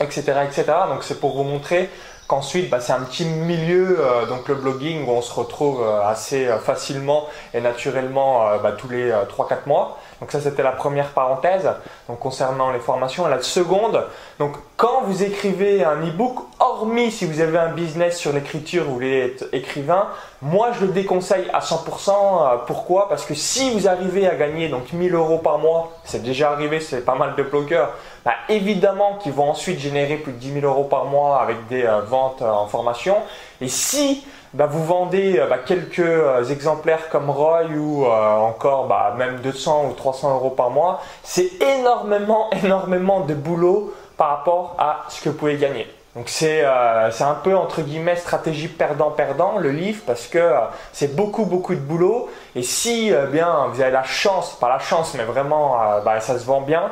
[0.00, 0.64] etc., etc.
[0.88, 1.90] Donc c'est pour vous montrer
[2.28, 6.06] qu'ensuite bah, c'est un petit milieu, euh, donc le blogging où on se retrouve euh,
[6.06, 9.98] assez facilement et naturellement bah, tous les 3-4 mois.
[10.20, 11.68] Donc ça c'était la première parenthèse
[12.08, 13.26] donc concernant les formations.
[13.26, 14.04] La seconde,
[14.38, 18.94] donc quand vous écrivez un e-book, hormis si vous avez un business sur l'écriture, vous
[18.94, 20.08] voulez être écrivain,
[20.42, 22.10] moi je le déconseille à 100%.
[22.10, 23.08] euh, Pourquoi?
[23.08, 26.80] Parce que si vous arrivez à gagner donc 1000 euros par mois, c'est déjà arrivé,
[26.80, 27.90] c'est pas mal de blogueurs,
[28.24, 31.84] bah, évidemment qu'ils vont ensuite générer plus de 10 000 euros par mois avec des
[31.84, 33.16] euh, ventes euh, en formation.
[33.60, 38.86] Et si bah, vous vendez euh, bah, quelques euh, exemplaires comme Roy ou euh, encore
[38.86, 44.76] bah, même 200 ou 300 euros par mois, c'est énormément, énormément de boulot par rapport
[44.78, 45.88] à ce que vous pouvez gagner.
[46.14, 50.52] Donc c'est un peu entre guillemets stratégie perdant-perdant le livre parce que
[50.92, 55.14] c'est beaucoup beaucoup de boulot et si bien vous avez la chance, pas la chance
[55.14, 55.76] mais vraiment
[56.20, 56.84] ça se vend bien,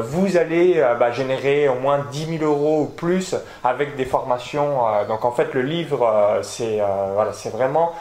[0.00, 3.34] vous allez euh, bah, générer au moins 10 000 euros ou plus
[3.64, 4.86] avec des formations.
[4.86, 6.80] euh, donc en fait le livre euh, c'est
[7.14, 7.94] voilà vraiment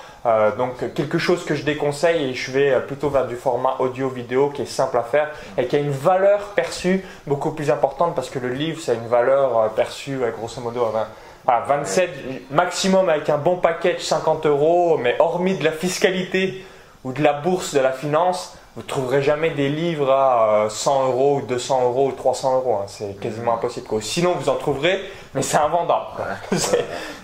[0.58, 4.64] donc quelque chose que je déconseille et je vais plutôt vers du format audio-vidéo qui
[4.64, 8.40] est simple à faire et qui a une valeur perçue beaucoup plus importante parce que
[8.40, 11.08] le livre c'est une valeur perçue grosso modo à 20
[11.48, 16.66] à 27 maximum avec un bon package 50 euros mais hormis de la fiscalité
[17.06, 20.70] ou de la bourse de la finance vous ne trouverez jamais des livres à euh,
[20.70, 22.86] 100 euros ou 200 euros ou 300 euros hein.
[22.86, 24.00] c'est quasiment impossible quoi.
[24.04, 25.02] sinon vous en trouverez
[25.34, 26.06] mais c'est invendable.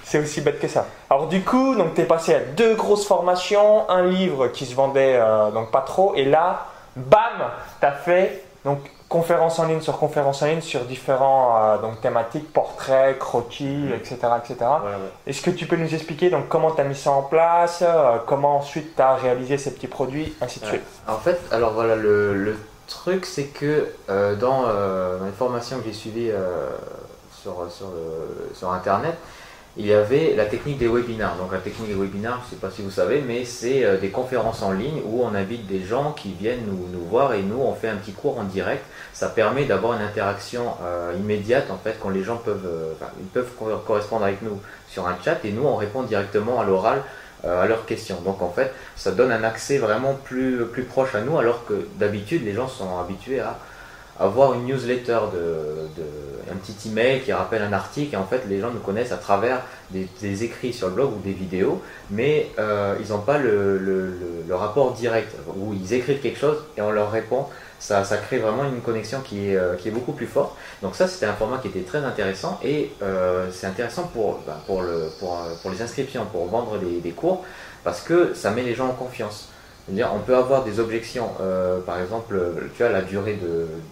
[0.04, 0.86] C'est- aussi bête que ça.
[1.10, 5.16] Alors du coup, donc t'es passé à deux grosses formations, un livre qui se vendait
[5.16, 7.20] euh, donc pas trop, et là, bam,
[7.82, 8.80] t'as fait donc
[9.14, 14.18] conférence en ligne sur conférence en ligne sur différents euh, donc, thématiques, portraits, croquis, etc.
[14.40, 14.66] Etc.
[15.28, 18.18] Est-ce que tu peux nous expliquer donc, comment tu as mis ça en place, euh,
[18.26, 20.82] comment ensuite tu as réalisé ces petits produits, ainsi de suite?
[21.08, 24.64] En fait, alors voilà, le, le truc c'est que euh, dans,
[25.24, 26.32] les formations que j'ai suivies
[27.40, 27.90] sur, sur,
[28.56, 29.14] sur Internet,
[29.78, 31.38] il y avait la technique des webinars.
[31.38, 34.10] Donc la technique des webinars, je ne sais pas si vous savez, mais c'est des
[34.10, 37.60] conférences en ligne où on invite des gens qui viennent nous, nous, voir et nous
[37.60, 38.84] on fait un petit cours en direct.
[39.14, 43.28] Ça permet d'avoir une interaction euh, immédiate en fait quand les gens peuvent, euh, ils
[43.28, 43.52] peuvent
[43.86, 47.02] correspondre avec nous sur un chat et nous on répond directement à l'oral
[47.46, 48.22] à leurs questions.
[48.22, 51.90] Donc en fait, ça donne un accès vraiment plus, plus proche à nous alors que
[51.98, 53.60] d'habitude les gens sont habitués à
[54.20, 58.60] avoir une newsletter, de, un petit email qui rappelle un article, et en fait les
[58.60, 62.96] gens nous connaissent à travers des, écrits sur le blog ou des vidéos, mais euh,
[63.02, 67.12] ils n'ont pas le, le, rapport direct, où ils écrivent quelque chose et on leur
[67.12, 67.48] répond.
[67.84, 70.56] Ça, crée vraiment une connexion qui est, euh, qui est beaucoup plus forte.
[70.82, 74.56] Donc ça, c'était un format qui était très intéressant et euh, c'est intéressant pour, ben,
[74.82, 77.44] le, pour, les inscriptions, pour vendre des, cours,
[77.84, 79.50] parce que ça met les gens en confiance
[79.90, 81.30] on peut avoir des objections.
[81.42, 82.40] Euh, par exemple,
[82.76, 83.40] tu as la durée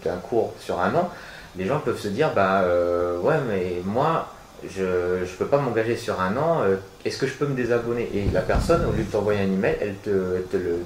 [0.04, 1.10] d'un cours sur un an.
[1.56, 4.28] Les gens peuvent se dire, bah euh, ouais, mais moi,
[4.68, 4.82] je
[5.20, 8.08] ne peux pas m'engager sur un an, euh, est-ce que je peux me désabonner?
[8.14, 10.10] Et la personne, au lieu de t'envoyer un email, elle te,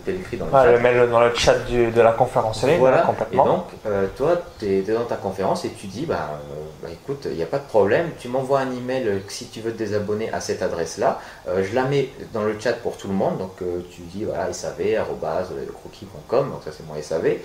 [0.06, 0.70] l'écrit dans le ah, chat.
[0.70, 3.02] Elle met dans le chat de la conférence voilà.
[3.02, 3.44] complètement.
[3.44, 6.88] Et donc, euh, toi, tu es, dans ta conférence et tu dis, bah, euh, bah
[6.92, 9.78] écoute, il n'y a pas de problème, tu m'envoies un email si tu veux te
[9.78, 11.20] désabonner à cette adresse-là.
[11.46, 14.76] je la mets dans le chat pour tout le monde, donc tu dis, voilà, sav,
[14.76, 17.36] croquis.com, donc ça c'est mon SAV.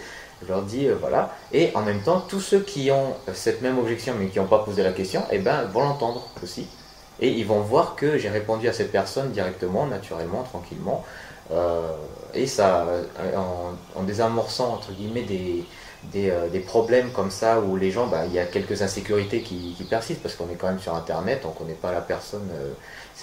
[0.41, 1.35] Je leur dis euh, voilà.
[1.51, 4.59] Et en même temps, tous ceux qui ont cette même objection mais qui n'ont pas
[4.59, 6.67] posé la question, eh ben, vont l'entendre aussi.
[7.19, 11.05] Et ils vont voir que j'ai répondu à cette personne directement, naturellement, tranquillement.
[11.51, 11.91] Euh,
[12.33, 13.03] et ça, euh,
[13.95, 15.65] en, désamorçant, entre guillemets, des,
[16.11, 20.23] des, problèmes comme ça où les gens, bah, il y a quelques insécurités qui, persistent
[20.23, 22.49] parce qu'on est quand même sur Internet, on ne connaît pas la personne,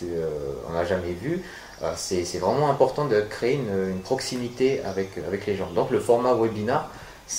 [0.03, 1.43] on n'a jamais vu.
[1.97, 5.71] c'est vraiment important de créer une, une, proximité avec, avec les gens.
[5.71, 6.91] Donc le format webinar,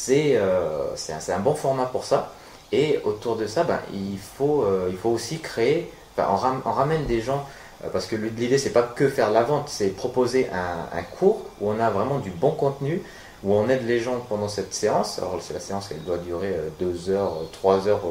[0.10, 2.34] euh, c'est un, bon format pour ça.
[2.72, 7.22] Et autour de ça, ben, il, faut, euh, il faut aussi créer, on, ramène des
[7.22, 7.46] gens,
[7.84, 11.72] euh, parce que l'idée c'est pas que faire la vente, c'est proposer un, cours où
[11.72, 13.02] on a vraiment du bon contenu,
[13.44, 15.18] où on aide les gens pendant cette séance.
[15.18, 18.02] Alors c'est la séance elle doit durer 2 heures, 3 heures,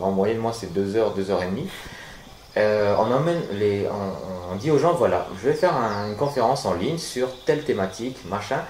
[0.00, 1.68] en moyenne moi c'est 2 heures, 2 heures et demie.
[2.56, 3.86] on emmène les,
[4.50, 5.74] on, dit aux gens voilà, je vais faire
[6.08, 8.62] une conférence en ligne sur telle thématique, machin.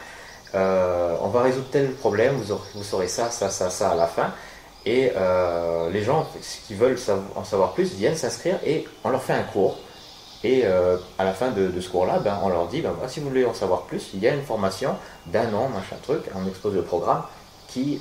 [0.54, 4.32] Euh, on va résoudre tel problème, vous, saurez ça, ça, ça, ça à la fin.
[4.86, 6.26] Et euh, les gens
[6.66, 6.96] qui veulent
[7.34, 9.78] en savoir plus viennent s'inscrire et on leur fait un cours.
[10.44, 13.28] Et euh, à la fin de, ce cours-là, ben, on leur dit, ben, si vous
[13.28, 14.94] voulez en savoir plus, il y a une formation
[15.26, 17.22] d'un an, machin truc, on expose le programme
[17.66, 18.00] qui,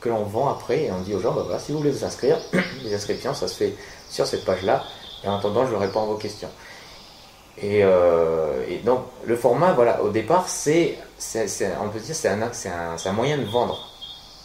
[0.00, 2.38] que l'on vend après et on dit aux gens, ben, si vous voulez vous inscrire,
[2.84, 3.74] les inscriptions, ça se fait
[4.08, 4.84] sur cette page-là.
[5.22, 6.48] Et en attendant, je réponds à vos questions.
[7.64, 10.98] Euh, et, donc le format, voilà, au départ, c'est,
[11.80, 13.88] on peut dire, c'est un, un, un, moyen de vendre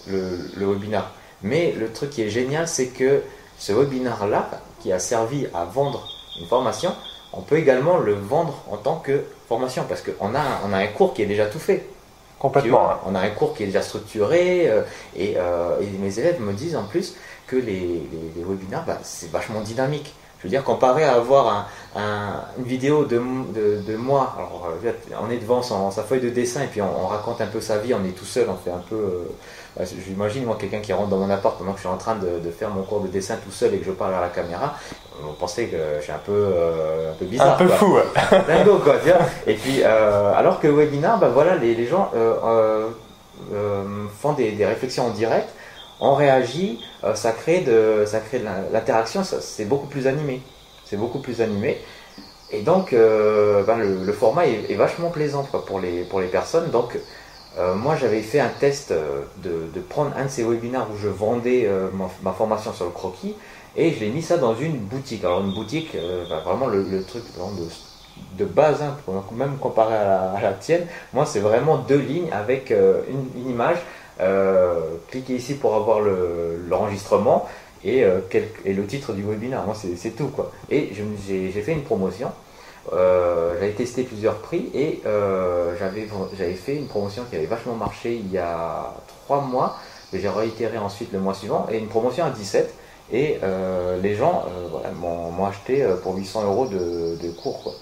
[0.07, 1.11] le, le, webinar.
[1.41, 3.21] Mais le truc qui est génial, c'est que
[3.57, 4.49] ce webinar-là,
[4.81, 6.07] qui a servi à vendre
[6.39, 6.93] une formation,
[7.33, 10.87] on peut également le vendre en tant que formation, parce qu'on a, on a un
[10.87, 11.85] cours qui est déjà tout fait.
[12.39, 12.95] Complètement.
[13.05, 14.81] On a un cours qui est déjà structuré, euh,
[15.17, 17.15] euh, et, mes élèves me disent en plus
[17.47, 18.01] que les,
[18.35, 20.13] les, webinars, bah, c'est vachement dynamique.
[20.45, 24.91] Je veux dire, comparé à avoir une vidéo de, de, moi, alors euh,
[25.23, 27.95] on est devant sa feuille de dessin et puis on, raconte un peu sa vie,
[27.95, 28.95] on est tout seul, on fait un peu.
[28.95, 29.23] Euh,
[29.75, 32.15] bah, j'imagine moi quelqu'un qui rentre dans mon appart pendant que je suis en train
[32.15, 34.75] de, faire mon cours de dessin tout seul et que je parle à la caméra,
[35.27, 37.55] on pensait que je suis un peu, euh, un peu bizarre.
[37.55, 37.97] Un peu fou.
[38.47, 39.25] Dingo quoi, tu vois.
[39.47, 42.11] Et puis, alors que le webinar, bah, voilà, les, les gens
[44.21, 45.49] font des, des réflexions en direct
[45.99, 50.41] on réagit, euh, ça crée de, de l'interaction, c'est beaucoup plus animé.
[50.85, 51.77] C'est beaucoup plus animé.
[52.51, 56.69] Et donc, euh, ben, le, format est, vachement plaisant pour, les, pour les personnes.
[56.69, 56.97] Donc,
[57.57, 58.93] euh, moi, j'avais fait un test
[59.43, 61.69] de, prendre un de ces webinaires où je vendais
[62.21, 63.35] ma, formation sur le croquis
[63.77, 65.23] et je l'ai mis ça dans une boutique.
[65.23, 67.23] Alors, une boutique, ben, vraiment le, truc
[68.37, 68.95] de, base, hein,
[69.31, 73.79] même comparé à la, tienne, moi, c'est vraiment deux lignes avec une image
[75.09, 75.99] cliquez ici pour avoir
[76.69, 77.47] l'enregistrement
[77.85, 78.19] et, euh,
[78.65, 79.63] et, le titre du webinaire.
[79.65, 80.27] Moi, c'est tout.
[80.27, 80.51] Quoi.
[80.69, 82.31] Et j'ai fait une promotion.
[82.93, 85.01] Euh, j'avais testé plusieurs prix et
[85.79, 88.93] j'avais fait une promotion qui avait vachement marché il y a
[89.25, 89.77] 3 mois.
[90.13, 92.73] J'ai réitéré ensuite le mois suivant et une promotion à 17.
[93.13, 93.37] Et
[94.01, 94.45] les gens
[94.99, 97.63] m'ont acheté pour 800 euros de, cours.
[97.63, 97.73] Quoi.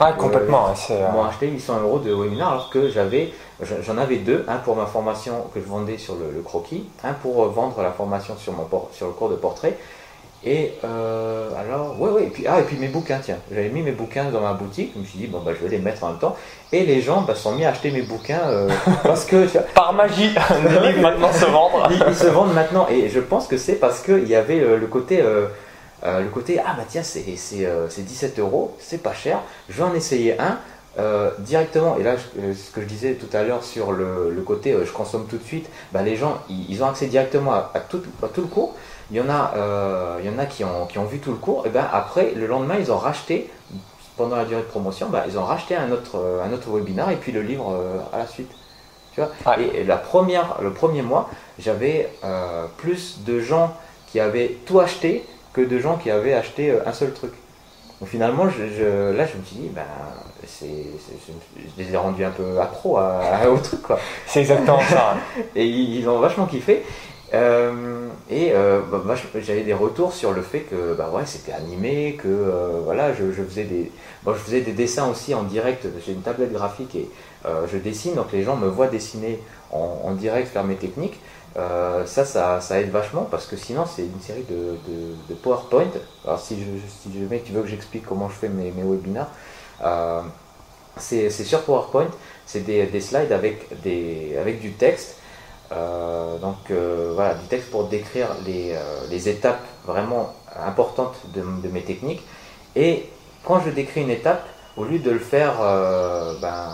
[0.00, 0.72] Ah, complètement.
[0.90, 3.32] Euh, m'ont acheté 800 euros de webinaire alors que j'avais,
[3.82, 7.44] j'en avais deux, un pour ma formation que je vendais sur le, croquis, un pour
[7.48, 9.76] vendre la formation sur, mon, sur le cours de portrait.
[10.44, 13.82] Et euh, alors, ouais, ouais, et puis, ah, et puis mes bouquins, tiens, j'avais mis
[13.82, 16.04] mes bouquins dans ma boutique, je me suis dit, bon, bah, je vais les mettre
[16.04, 16.36] en même temps.
[16.70, 18.68] Et les gens bah, sont mis à acheter mes bouquins euh,
[19.02, 19.48] parce que.
[19.74, 20.30] Par magie,
[20.62, 21.90] les livres maintenant se vendent.
[21.90, 25.24] ils, se vendent maintenant, et je pense que c'est parce qu'il y avait le côté.
[26.04, 29.82] Euh, le côté ah bah tiens c'est 17 euh, euros, c'est pas cher, je vais
[29.82, 30.58] en essayer un
[30.98, 31.96] euh, directement.
[31.98, 35.38] Et là ce que je disais tout à l'heure sur le, côté je consomme tout
[35.38, 38.76] de suite, bah, les gens ils, ont accès directement à, tout, tout, le cours.
[39.10, 39.54] Il y en a,
[40.20, 42.32] il y en a qui, ont, qui ont vu tout le cours, et ben après
[42.36, 43.50] le lendemain ils ont racheté
[44.16, 47.16] pendant la durée de promotion, bah, ils ont racheté un autre, un autre webinaire et
[47.16, 47.76] puis le livre
[48.12, 48.50] à la suite.
[49.14, 49.58] Tu vois?
[49.58, 52.08] Et, la première, le premier mois, j'avais
[52.76, 56.92] plus de gens qui avaient tout acheté que de gens qui avaient acheté euh, un
[56.92, 57.32] seul truc.
[58.00, 59.82] Donc finalement, là, je me suis dit, ben,
[60.46, 63.82] c'est, je les ai rendus un peu accro à, à, au truc.
[63.82, 63.98] Quoi.
[64.26, 65.16] C'est exactement ça.
[65.56, 66.84] et ils, ont vachement kiffé.
[67.34, 72.18] Euh, et euh, bah, j'avais des retours sur le fait que bah ouais, c'était animé,
[72.22, 73.90] que voilà, je, faisais des,
[74.26, 75.86] je faisais des dessins aussi en direct.
[76.04, 77.08] J'ai une tablette graphique et
[77.44, 81.18] je dessine, donc les gens me voient dessiner en, direct, faire mes techniques.
[81.56, 85.90] Euh, ça, ça, aide vachement parce que sinon c'est une série de, PowerPoint.
[86.24, 89.30] Alors si, je, si jamais tu veux que j'explique comment je fais mes, mes webinars,
[89.84, 90.20] euh,
[90.98, 92.08] c'est sur PowerPoint,
[92.46, 95.16] c'est des, slides avec, des, avec du texte.
[95.72, 96.70] Euh, donc
[97.14, 102.22] voilà, du texte pour décrire les, étapes vraiment importantes de, mes techniques.
[102.76, 103.08] Et
[103.44, 105.54] quand je décris une étape, au lieu de le faire,
[106.40, 106.68] ben,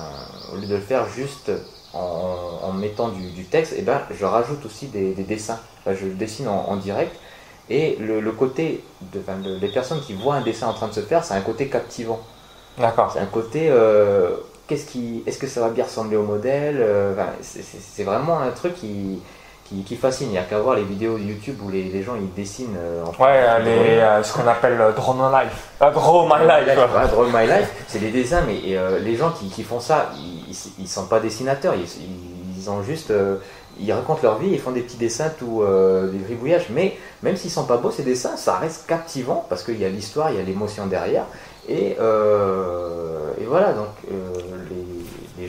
[0.52, 1.50] au lieu de le faire juste
[1.94, 5.60] en, mettant du, texte, et eh ben, je rajoute aussi des, dessins.
[5.86, 7.14] je dessine en, direct.
[7.70, 9.20] Et le, côté, de,
[9.60, 12.20] les personnes qui voient un dessin en train de se faire, c'est un côté captivant.
[12.78, 13.10] D'accord.
[13.12, 17.14] C'est un côté, euh, qu'est-ce qui, est-ce que ça va bien ressembler au modèle euh,
[17.40, 19.20] C'est vraiment un truc qui,
[19.84, 20.28] qui, fascine.
[20.28, 22.76] Il n'y a qu'à voir les vidéos YouTube où les, gens ils dessinent.
[22.78, 25.68] Euh, en ouais, les, ce qu'on appelle Draw My Life.
[25.80, 27.10] Draw My Life.
[27.10, 30.10] Draw My Life, c'est des dessins, mais les gens qui, font ça,
[30.78, 33.36] ils ne sont pas dessinateurs, ils, ont juste, euh,
[33.78, 37.36] ils racontent leur vie, ils font des petits dessins, tout, euh, des gribouillages, mais même
[37.36, 40.36] s'ils sont pas beaux ces dessins, ça reste captivant parce qu'il y a l'histoire, il
[40.36, 41.26] y a l'émotion derrière,
[41.68, 43.88] et, euh, et voilà, donc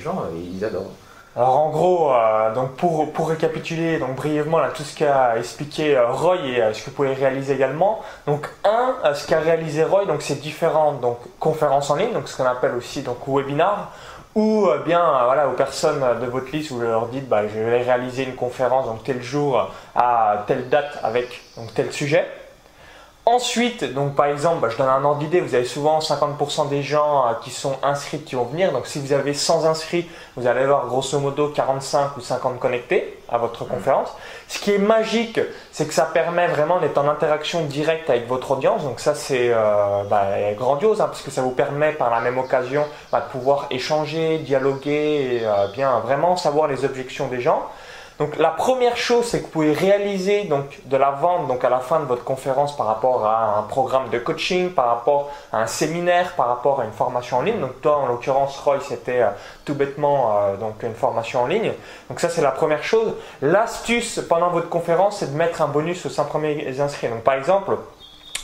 [0.06, 0.92] gens, ils adorent.
[1.36, 2.14] Alors en gros,
[2.54, 6.86] donc pour, pour récapituler donc brièvement là, tout ce qu'a expliqué Roy et ce que
[6.86, 8.02] vous pouvez réaliser également.
[8.26, 12.38] Donc un, ce qu'a réalisé Roy, donc c'est différentes donc conférences en ligne, donc ce
[12.38, 13.92] qu'on appelle aussi donc webinar
[14.36, 17.60] ou euh, bien euh, voilà, aux personnes de votre liste, vous leur dites bah, je
[17.60, 22.26] vais réaliser une conférence donc tel jour à telle date avec donc, tel sujet.
[23.28, 26.84] Ensuite, donc par exemple, bah, je donne un ordre d'idée, vous avez souvent 50% des
[26.84, 28.72] gens euh, qui sont inscrits qui vont venir.
[28.72, 33.18] Donc si vous avez 100 inscrits, vous allez avoir grosso modo 45 ou 50 connectés
[33.28, 33.68] à votre mmh.
[33.68, 34.10] conférence.
[34.48, 35.40] Ce qui est magique,
[35.72, 38.84] c'est que ça permet vraiment d'être en interaction directe avec votre audience.
[38.84, 42.38] Donc ça c'est euh, bah, grandiose hein, parce que ça vous permet par la même
[42.38, 47.66] occasion bah, de pouvoir échanger, dialoguer et euh, bien vraiment savoir les objections des gens.
[48.18, 51.70] Donc la première chose, c'est que vous pouvez réaliser donc de la vente donc à
[51.70, 55.62] la fin de votre conférence par rapport à un programme de coaching, par rapport à
[55.62, 57.60] un séminaire, par rapport à une formation en ligne.
[57.60, 59.30] Donc toi, en l'occurrence, Roy, c'était euh,
[59.66, 61.74] tout bêtement euh, donc une formation en ligne.
[62.10, 63.16] Donc ça, c'est la première chose.
[63.42, 67.10] L'astuce pendant votre conférence, c'est de mettre un bonus aux 5 premiers inscrits.
[67.10, 67.78] Donc par exemple,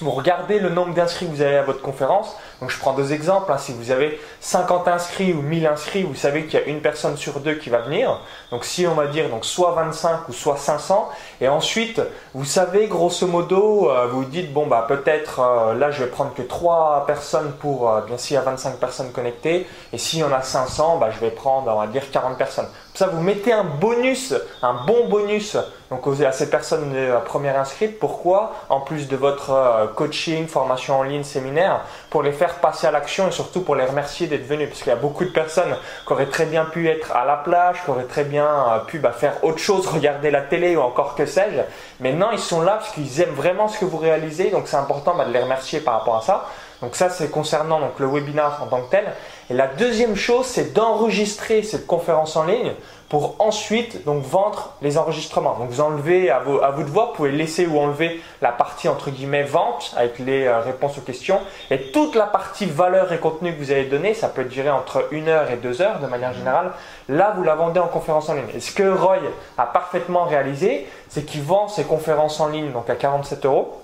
[0.03, 2.35] vous regardez le nombre d'inscrits que vous avez à votre conférence.
[2.59, 3.51] Donc je prends deux exemples.
[3.51, 3.57] Hein.
[3.57, 7.17] Si vous avez 50 inscrits ou 1000 inscrits, vous savez qu'il y a une personne
[7.17, 8.19] sur deux qui va venir.
[8.51, 11.09] Donc si on va dire donc soit 25 ou soit 500.
[11.41, 12.01] Et ensuite,
[12.33, 16.33] vous savez grosso modo, euh, vous dites bon bah peut-être euh, là je vais prendre
[16.33, 19.67] que 3 personnes pour euh, bien s'il y a 25 personnes connectées.
[19.93, 22.67] Et s'il y en a 500, bah, je vais prendre on va dire 40 personnes.
[22.93, 25.57] Ça vous mettez un bonus, un bon bonus
[25.91, 27.99] donc à ces personnes de première inscrite.
[27.99, 32.91] Pourquoi En plus de votre coaching, formation en ligne, séminaire, pour les faire passer à
[32.91, 34.69] l'action et surtout pour les remercier d'être venus?
[34.69, 35.75] Parce qu'il y a beaucoup de personnes
[36.07, 38.99] qui auraient très bien pu être à la plage, qui auraient très bien euh, pu
[38.99, 41.61] bah, faire autre chose, regarder la télé ou encore que sais-je.
[41.99, 44.49] Mais non, ils sont là parce qu'ils aiment vraiment ce que vous réalisez.
[44.49, 46.47] Donc c'est important bah, de les remercier par rapport à ça.
[46.81, 49.05] Donc ça, c'est concernant donc, le webinar en tant que tel.
[49.49, 52.73] Et la deuxième chose, c'est d'enregistrer cette conférence en ligne
[53.11, 55.57] pour ensuite donc vendre les enregistrements.
[55.59, 58.87] Donc vous enlevez à, à vous de voir, vous pouvez laisser ou enlever la partie
[58.87, 63.17] entre guillemets vente avec les euh, réponses aux questions et toute la partie valeur et
[63.17, 66.07] contenu que vous avez donné, ça peut durer entre une heure et deux heures de
[66.07, 66.71] manière générale.
[67.09, 68.45] Là, vous la vendez en conférence en ligne.
[68.55, 69.17] Et ce que Roy
[69.57, 73.80] a parfaitement réalisé, c'est qu'il vend ses conférences en ligne donc à 47 euros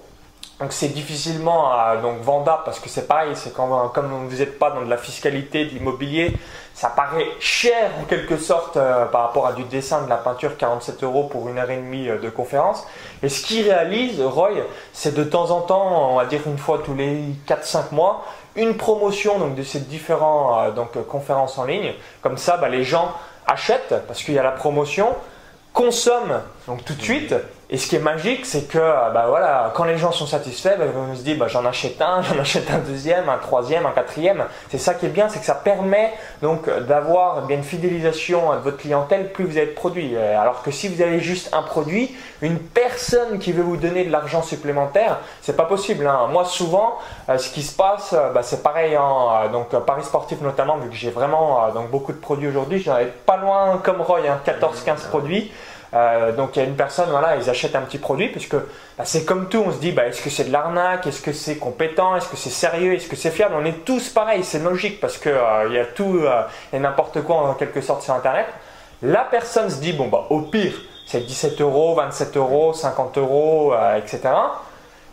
[0.60, 4.72] Donc c'est difficilement donc vendable parce que c'est pareil, c'est comme, comme vous n'êtes pas
[4.72, 6.36] dans de la fiscalité, de l'immobilier,
[6.74, 10.58] ça paraît cher en quelque sorte euh, par rapport à du dessin, de la peinture,
[10.58, 12.86] 47 euros pour une heure et demie euh, de conférence.
[13.22, 14.50] Et ce qu'il réalise, Roy,
[14.94, 18.78] c'est de temps en temps, on va dire une fois tous les 4-5 mois, une
[18.78, 21.94] promotion donc, de ces différentes donc, conférences en ligne.
[22.22, 23.12] Comme ça, bah, les gens
[23.48, 25.16] achètent parce qu'il y a la promotion,
[25.74, 27.34] consomment donc tout de suite
[27.70, 30.86] et ce qui est magique, c'est que bah voilà, quand les gens sont satisfaits, bah,
[30.96, 34.46] on se dit bah, j'en achète un, j'en achète un deuxième, un troisième, un quatrième.
[34.70, 38.60] C'est ça qui est bien, c'est que ça permet donc d'avoir bien une fidélisation de
[38.60, 40.16] votre clientèle plus vous avez de produits.
[40.16, 44.06] Euh, alors que si vous avez juste un produit, une personne qui veut vous donner
[44.06, 46.08] de l'argent supplémentaire, c'est pas possible.
[46.08, 46.28] Hein.
[46.32, 50.40] Moi souvent, euh, ce qui se passe, euh, bah, c'est pareil en donc Paris sportif
[50.40, 54.00] notamment, vu que j'ai vraiment donc beaucoup de produits aujourd'hui, j'en ai pas loin comme
[54.00, 55.52] Roy, hein, 14-15 produits.
[55.94, 59.06] Euh, donc il y a une personne, voilà, ils achètent un petit produit puisque bah,
[59.06, 61.58] c'est comme tout, on se dit bah, est-ce que c'est de l'arnaque, est-ce que c'est
[61.58, 63.56] compétent, est-ce que c'est sérieux, est-ce que c'est fiable?
[63.58, 66.42] On est tous pareils, c'est logique parce qu'il euh, y a tout euh,
[66.74, 68.48] et n'importe quoi en quelque sorte sur Internet.
[69.02, 70.74] La personne se dit bon bah au pire
[71.06, 74.20] c'est 17 euros, 27 euros, 50 euros, etc.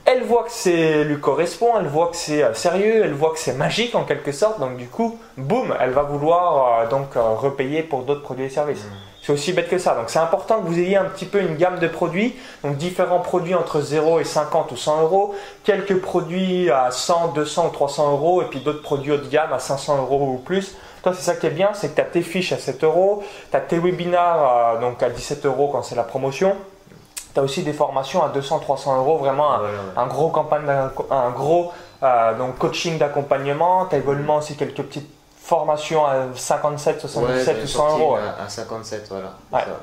[0.05, 3.53] Elle voit que c'est lui correspond, elle voit que c'est sérieux, elle voit que c'est
[3.53, 8.23] magique en quelque sorte, donc du coup, boum, elle va vouloir donc repayer pour d'autres
[8.23, 8.83] produits et services.
[8.83, 9.14] Mmh.
[9.25, 9.95] C'est aussi bête que ça.
[9.95, 13.21] Donc c'est important que vous ayez un petit peu une gamme de produits, donc différents
[13.21, 15.35] produits entre 0 et 50 ou 100 euros,
[15.65, 19.55] quelques produits à 100, 200 ou 300 euros, et puis d'autres produits haut de gamme
[19.55, 20.77] à 500 euros ou plus.
[21.03, 23.23] Toi, c'est ça qui est bien, c'est que tu as tes fiches à 7 euros,
[23.51, 26.55] tu as tes webinars donc à 17 euros quand c'est la promotion.
[27.33, 29.57] Tu as aussi des formations à 200, 300 euros, vraiment
[29.97, 30.69] un, gros campagne,
[31.11, 33.87] un gros euh, donc coaching d'accompagnement.
[33.87, 35.09] Tu as également aussi quelques petites
[35.45, 38.17] formation à 57, 77 ou 100 euros.
[38.17, 39.35] À, 57, voilà.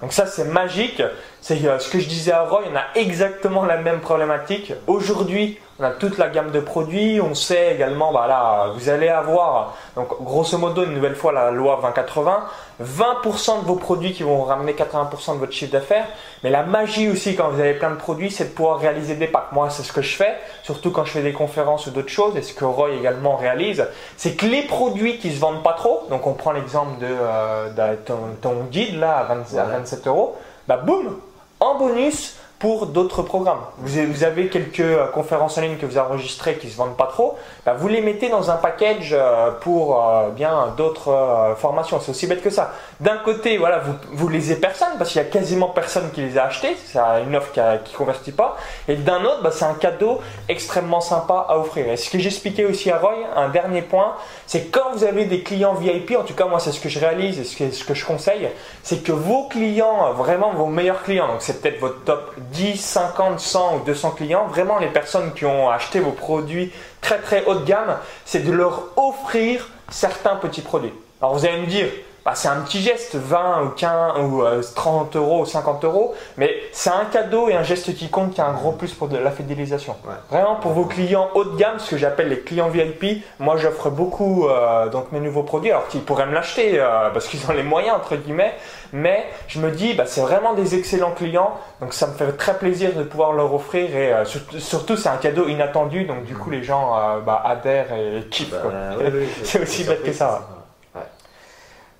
[0.01, 1.03] Donc ça c'est magique.
[1.39, 4.73] C'est euh, ce que je disais à Roy, on a exactement la même problématique.
[4.87, 7.19] Aujourd'hui, on a toute la gamme de produits.
[7.19, 11.79] On sait également, bah vous allez avoir, donc grosso modo, une nouvelle fois la loi
[11.81, 12.43] 2080,
[12.83, 16.05] 20% de vos produits qui vont ramener 80% de votre chiffre d'affaires.
[16.43, 19.27] Mais la magie aussi, quand vous avez plein de produits, c'est de pouvoir réaliser des
[19.27, 19.51] packs.
[19.51, 22.37] Moi, c'est ce que je fais, surtout quand je fais des conférences ou d'autres choses,
[22.37, 23.85] et ce que Roy également réalise,
[24.17, 27.95] c'est que les produits qui se vendent pas trop, donc on prend l'exemple de, euh,
[28.41, 31.19] ton, guide là à, 27 euros, bah boum,
[31.59, 33.61] en bonus, pour d'autres programmes.
[33.79, 37.07] Vous avez quelques euh, conférences en ligne que vous enregistrez qui ne se vendent pas
[37.07, 41.99] trop, bah, vous les mettez dans un package euh, pour euh, bien d'autres formations.
[41.99, 42.73] C'est aussi bête que ça.
[42.99, 46.37] D'un côté, voilà, vous, vous les personne parce qu'il y a quasiment personne qui les
[46.37, 48.57] a achetés, c'est une offre qui ne convertit pas.
[48.87, 51.89] Et d'un autre, bah, c'est un cadeau extrêmement sympa à offrir.
[51.89, 54.13] Et ce que j'expliquais aussi à Roy, un dernier point,
[54.45, 56.99] c'est quand vous avez des clients VIP, en tout cas moi c'est ce que je
[56.99, 58.49] réalise et ce que, ce que je conseille,
[58.83, 63.39] c'est que vos clients, vraiment vos meilleurs clients, donc c'est peut-être votre top 10, 50,
[63.39, 67.55] 100 ou 200 clients, vraiment les personnes qui ont acheté vos produits très très haut
[67.55, 70.93] de gamme, c'est de leur offrir certains petits produits.
[71.21, 71.87] Alors vous allez me dire,
[72.23, 74.43] bah, c'est un petit geste, 20 ou 15 ou
[74.75, 78.35] 30 euh, euros ou 50 euros, mais c'est un cadeau et un geste qui compte
[78.35, 79.95] qui a un gros plus pour de la fidélisation.
[80.29, 83.89] Vraiment pour vos clients haut de gamme, ce que j'appelle les clients VIP, moi j'offre
[83.89, 87.53] beaucoup euh, donc mes nouveaux produits, alors qu'ils pourraient me l'acheter euh, parce qu'ils ont
[87.53, 88.53] les moyens entre guillemets,
[88.93, 92.53] mais je me dis bah, c'est vraiment des excellents clients, donc ça me fait très
[92.53, 94.13] plaisir de pouvoir leur offrir et
[94.59, 98.51] surtout c'est un cadeau inattendu, donc du coup les gens bah, adhèrent et kiffent.
[98.51, 98.95] Bah,
[99.43, 100.60] c'est aussi bête que ça.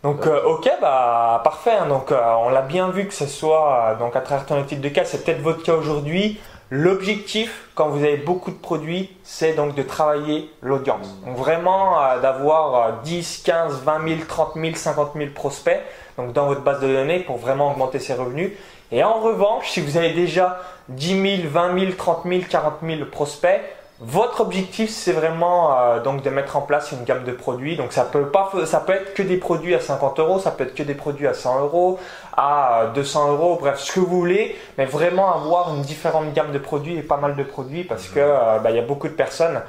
[0.04, 1.86] Donc euh, ok bah parfait hein.
[1.86, 4.82] donc euh, on l'a bien vu que ce soit euh, donc à travers ton étude
[4.82, 6.40] de cas c'est peut-être votre cas aujourd'hui
[6.72, 11.26] l'objectif quand vous avez beaucoup de produits c'est donc de travailler l'audience mmh.
[11.28, 15.80] donc vraiment d'avoir 10 15 20 000 30 000 50 000 prospects
[16.18, 18.54] donc dans votre base de données pour vraiment augmenter ses revenus
[18.92, 23.06] et en revanche si vous avez déjà 10 000 20 000 30 000 40 000
[23.06, 23.62] prospects
[24.04, 27.76] votre objectif, c'est vraiment euh, donc de mettre en place une gamme de produits.
[27.76, 30.64] Donc ça peut pas, ça peut être que des produits à 50 euros, ça peut
[30.64, 32.00] être que des produits à 100 euros,
[32.36, 36.58] à 200 euros, bref, ce que vous voulez, mais vraiment avoir une différente gamme de
[36.58, 39.14] produits et pas mal de produits parce que euh, bah, il y a beaucoup de
[39.14, 39.62] personnes.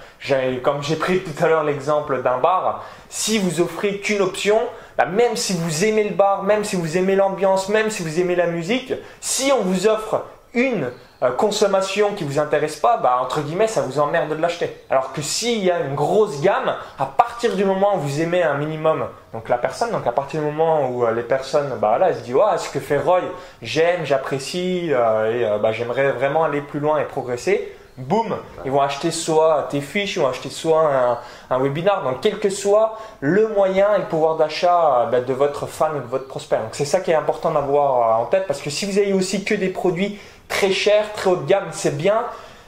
[0.62, 4.58] Comme j'ai pris tout à l'heure l'exemple d'un bar, si vous offrez qu'une option,
[4.96, 8.18] bah, même si vous aimez le bar, même si vous aimez l'ambiance, même si vous
[8.18, 10.90] aimez la musique, si on vous offre une euh,
[11.30, 14.76] consommation qui vous intéresse pas, bah, entre guillemets, ça vous emmerde de l'acheter.
[14.90, 18.42] Alors que s'il y a une grosse gamme, à partir du moment où vous aimez
[18.42, 21.98] un minimum, donc la personne, donc à partir du moment où euh, les personnes, bah
[21.98, 23.20] là, elles se disent, ouais, ce que fait Roy,
[23.62, 27.72] j'aime, j'apprécie, euh, et bah, j'aimerais vraiment aller plus loin et progresser.
[27.98, 31.18] Boum, ils vont acheter soit tes fiches, ils vont acheter soit un,
[31.54, 32.02] un webinar.
[32.02, 36.00] Donc, quel que soit le moyen et le pouvoir d'achat bah, de votre fan ou
[36.00, 36.56] de votre prospect.
[36.56, 39.44] Donc, c'est ça qui est important d'avoir en tête parce que si vous avez aussi
[39.44, 40.18] que des produits
[40.48, 42.24] très cher, très haut de gamme, c'est bien.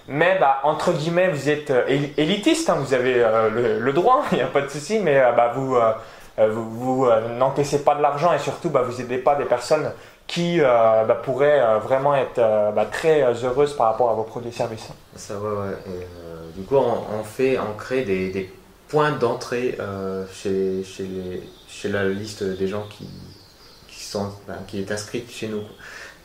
[0.08, 4.24] mais bah, entre guillemets, vous êtes euh, éli- élitiste, hein, vous avez euh, le, droit,
[4.32, 7.06] il n'y a pas de souci, mais euh, bah, vous,
[7.38, 9.92] n'encaissez pas de l'argent et surtout bah, vous n'aidez pas des personnes
[10.26, 10.58] qui
[11.22, 12.40] pourraient vraiment être
[12.90, 14.88] très heureuses par rapport à vos produits et services.
[15.14, 15.76] Ça, ouais, ouais.
[16.56, 18.50] Du coup, on, fait, on crée des,
[18.88, 19.76] points d'entrée
[20.32, 20.82] chez,
[21.84, 23.06] la liste des gens qui,
[24.02, 24.32] sont,
[24.66, 25.62] qui est inscrite chez nous.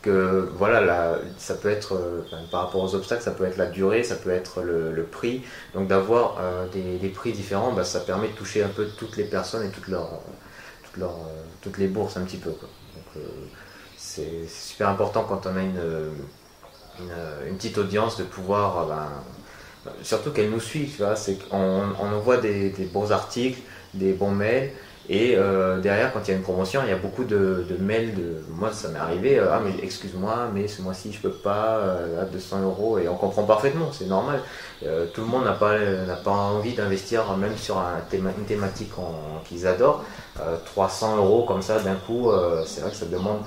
[0.02, 2.22] Que voilà, ça peut être euh,
[2.52, 5.44] par rapport aux obstacles, ça peut être la durée, ça peut être le, prix.
[5.74, 9.26] Donc d'avoir euh, des, prix différents, ben, ça permet de toucher un peu toutes les
[9.26, 10.22] personnes et toutes leurs,
[10.94, 12.52] toutes euh, les bourses un petit peu.
[12.52, 13.24] Donc
[13.98, 15.82] c'est super important quand on a une,
[17.48, 22.14] une, petite audience de pouvoir, ben, surtout qu'elle nous suit, tu vois, c'est qu'on on
[22.14, 23.60] envoie des bons articles,
[23.94, 24.72] des bons mails,
[25.12, 28.14] et euh, derrière, quand il y a une promotion, il y a beaucoup de, mails
[28.14, 28.44] de.
[28.52, 32.20] Moi, ça m'est arrivé, euh, ah, mais excuse-moi, mais ce mois-ci, je peux pas, euh,
[32.20, 34.40] là, 200 euros, et on comprend parfaitement, c'est normal.
[34.82, 38.92] Tout le monde n'a pas, n'a pas envie d'investir, même sur un une thématique
[39.46, 40.04] qu'ils adorent.
[40.40, 42.32] Euh, 300 euros comme ça d'un coup,
[42.66, 43.42] c'est vrai que ça demande,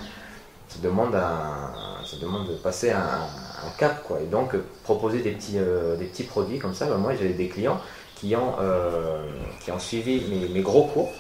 [0.69, 4.03] ça demande, ça demande de passer un, un cap.
[4.03, 4.21] Quoi.
[4.21, 5.59] Et donc, proposer des petits,
[5.99, 7.81] des petits produits comme ça, bah, moi j'ai des clients
[8.17, 8.57] qui ont,
[9.65, 11.13] qui ont suivi mes gros cours.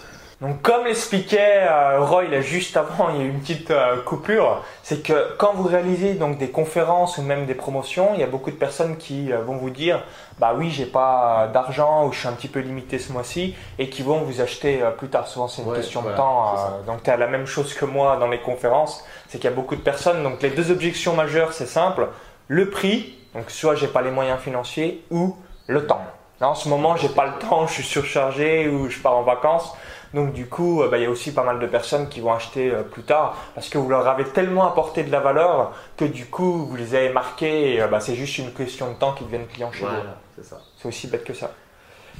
[0.42, 4.02] Donc comme l'expliquait euh, Roy là, juste avant, il y a eu une petite euh,
[4.02, 8.24] coupure, c'est que quand vous réalisez donc des conférences ou même des promotions, il y
[8.24, 10.02] a beaucoup de personnes qui euh, vont vous dire
[10.40, 13.88] bah oui j'ai pas d'argent ou je suis un petit peu limité ce mois-ci et
[13.88, 15.28] qui vont vous acheter plus tard.
[15.28, 16.54] Souvent c'est une Ouais, question voilà, de temps.
[16.88, 19.54] donc tu as la même chose que moi dans les conférences, c'est qu'il y a
[19.54, 20.24] beaucoup de personnes.
[20.24, 22.08] Donc les deux objections majeures c'est simple,
[22.48, 25.36] le prix, donc soit j'ai pas les moyens financiers ou
[25.68, 26.02] le temps.
[26.40, 29.22] Là, en ce moment j'ai pas le temps, je suis surchargé ou je pars en
[29.22, 29.72] vacances.
[30.14, 32.32] Donc du coup, euh, bah, il y a aussi pas mal de personnes qui vont
[32.32, 36.04] acheter euh, plus tard parce que vous leur avez tellement apporté de la valeur que
[36.04, 39.12] du coup, vous les avez marqués et euh, bah, c'est juste une question de temps
[39.12, 39.86] qu'ils deviennent clients chez vous.
[39.86, 40.58] Voilà, c'est ça.
[40.76, 41.50] C'est aussi bête que ça.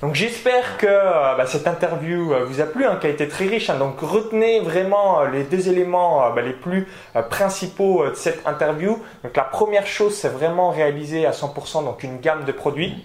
[0.01, 3.47] Donc j'espère que euh, bah, cette interview vous a plu, hein, qui a été très
[3.47, 3.69] riche.
[3.71, 3.77] hein.
[3.79, 6.89] donc retenez vraiment les deux éléments bah, les plus
[7.29, 8.99] principaux de cette interview.
[9.23, 13.05] Donc la première chose, c'est vraiment réaliser à 100% donc une gamme de produits.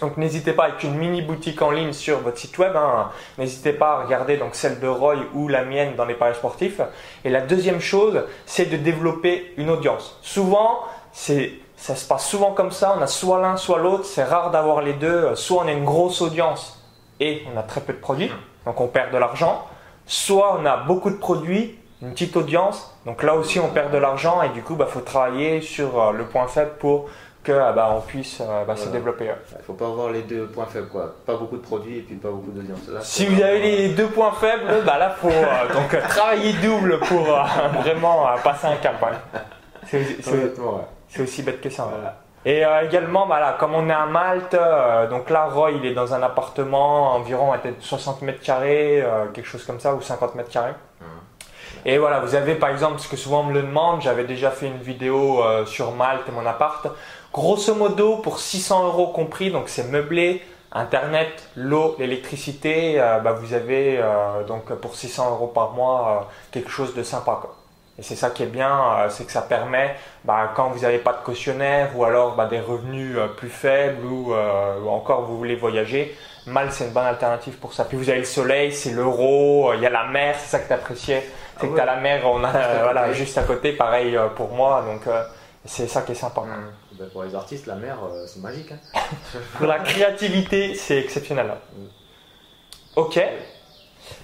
[0.00, 2.74] Donc n'hésitez pas avec une mini boutique en ligne sur votre site web.
[2.76, 3.10] hein.
[3.38, 6.80] N'hésitez pas à regarder celle de Roy ou la mienne dans les paris sportifs.
[7.24, 10.18] Et la deuxième chose, c'est de développer une audience.
[10.22, 10.80] Souvent,
[11.12, 12.94] c'est ça se passe souvent comme ça.
[12.98, 14.04] On a soit l'un, soit l'autre.
[14.04, 15.34] C'est rare d'avoir les deux.
[15.34, 16.82] Soit on a une grosse audience
[17.20, 18.30] et on a très peu de produits,
[18.64, 19.66] donc on perd de l'argent.
[20.06, 23.98] Soit on a beaucoup de produits, une petite audience, donc là aussi on perd de
[23.98, 27.08] l'argent et du coup, bah, faut travailler sur euh, le point faible pour
[27.42, 28.98] que ah, bah, on puisse euh, bah, se Voilà.
[28.98, 29.30] développer.
[29.58, 31.14] Il faut pas avoir les deux points faibles, quoi.
[31.24, 32.80] Pas beaucoup de produits et puis pas beaucoup d'audience.
[33.02, 36.98] Si vous avez les deux points faibles, bah là faut euh, donc euh, travailler double
[37.00, 37.42] pour euh,
[37.80, 38.96] vraiment euh, passer un cap.
[41.08, 41.84] C'est aussi bête que ça.
[41.90, 42.16] Voilà.
[42.44, 45.84] Et euh, également, bah là, comme on est à Malte, euh, donc là, Roy, il
[45.84, 50.00] est dans un appartement environ peut-être 60 mètres carrés, euh, quelque chose comme ça, ou
[50.00, 50.72] 50 mètres carrés.
[51.00, 51.06] Mhm.
[51.84, 54.50] Et voilà, vous avez par exemple, parce que souvent on me le demande, j'avais déjà
[54.50, 56.86] fait une vidéo euh, sur Malte et mon appart.
[57.32, 63.54] Grosso modo, pour 600 euros compris, donc c'est meublé, internet, l'eau, l'électricité, euh, bah, vous
[63.54, 67.38] avez euh, donc pour 600 euros par mois euh, quelque chose de sympa.
[67.40, 67.54] Quoi.
[67.98, 71.12] Et c'est ça qui est bien, c'est que ça permet, bah, quand vous n'avez pas
[71.12, 76.16] de cautionnaire ou alors bah, des revenus plus faibles ou, ou encore vous voulez voyager,
[76.46, 77.84] Malte c'est une bonne alternative pour ça.
[77.84, 80.66] Puis vous avez le soleil, c'est l'euro, il y a la mer, c'est ça que
[80.68, 81.28] tu appréciais.
[81.60, 81.74] C'est Ah que ouais.
[81.74, 83.14] tu as la mer, on a, Juste à voilà, côté.
[83.14, 85.02] juste à côté, pareil pour moi, donc
[85.66, 86.42] c'est ça qui est sympa.
[87.00, 88.72] Ben, pour les artistes, la mer, euh, c'est magique.
[88.72, 89.00] Hein.
[89.56, 91.50] Pour la créativité, c'est exceptionnel.
[92.94, 93.18] Ok.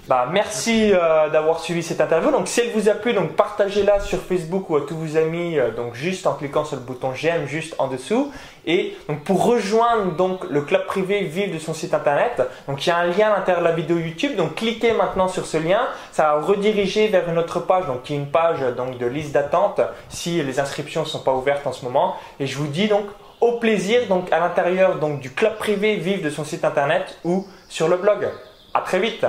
[0.08, 2.30] Bah, merci euh, d'avoir suivi cette interview.
[2.30, 5.58] Donc, si elle vous a plu, donc partagez-la sur Facebook ou à tous vos amis,
[5.58, 8.30] euh, donc juste en cliquant sur le bouton j'aime juste en dessous.
[8.66, 12.88] Et donc pour rejoindre donc le club privé Vive de son site internet, donc il
[12.88, 14.36] y a un lien à l'intérieur de la vidéo YouTube.
[14.36, 15.80] Donc cliquez maintenant sur ce lien,
[16.12, 19.32] ça va rediriger vers une autre page, donc qui est une page donc de liste
[19.32, 22.16] d'attente si les inscriptions ne sont pas ouvertes en ce moment.
[22.38, 23.06] Et je vous dis donc
[23.40, 27.46] au plaisir donc à l'intérieur donc du club privé Vive de son site internet ou
[27.68, 28.28] sur le blog.
[28.74, 29.24] À très vite.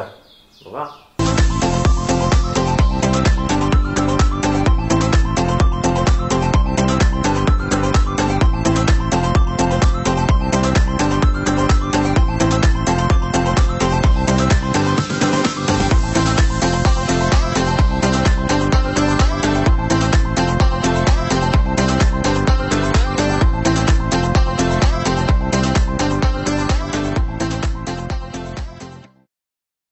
[0.68, 1.07] Au revoir.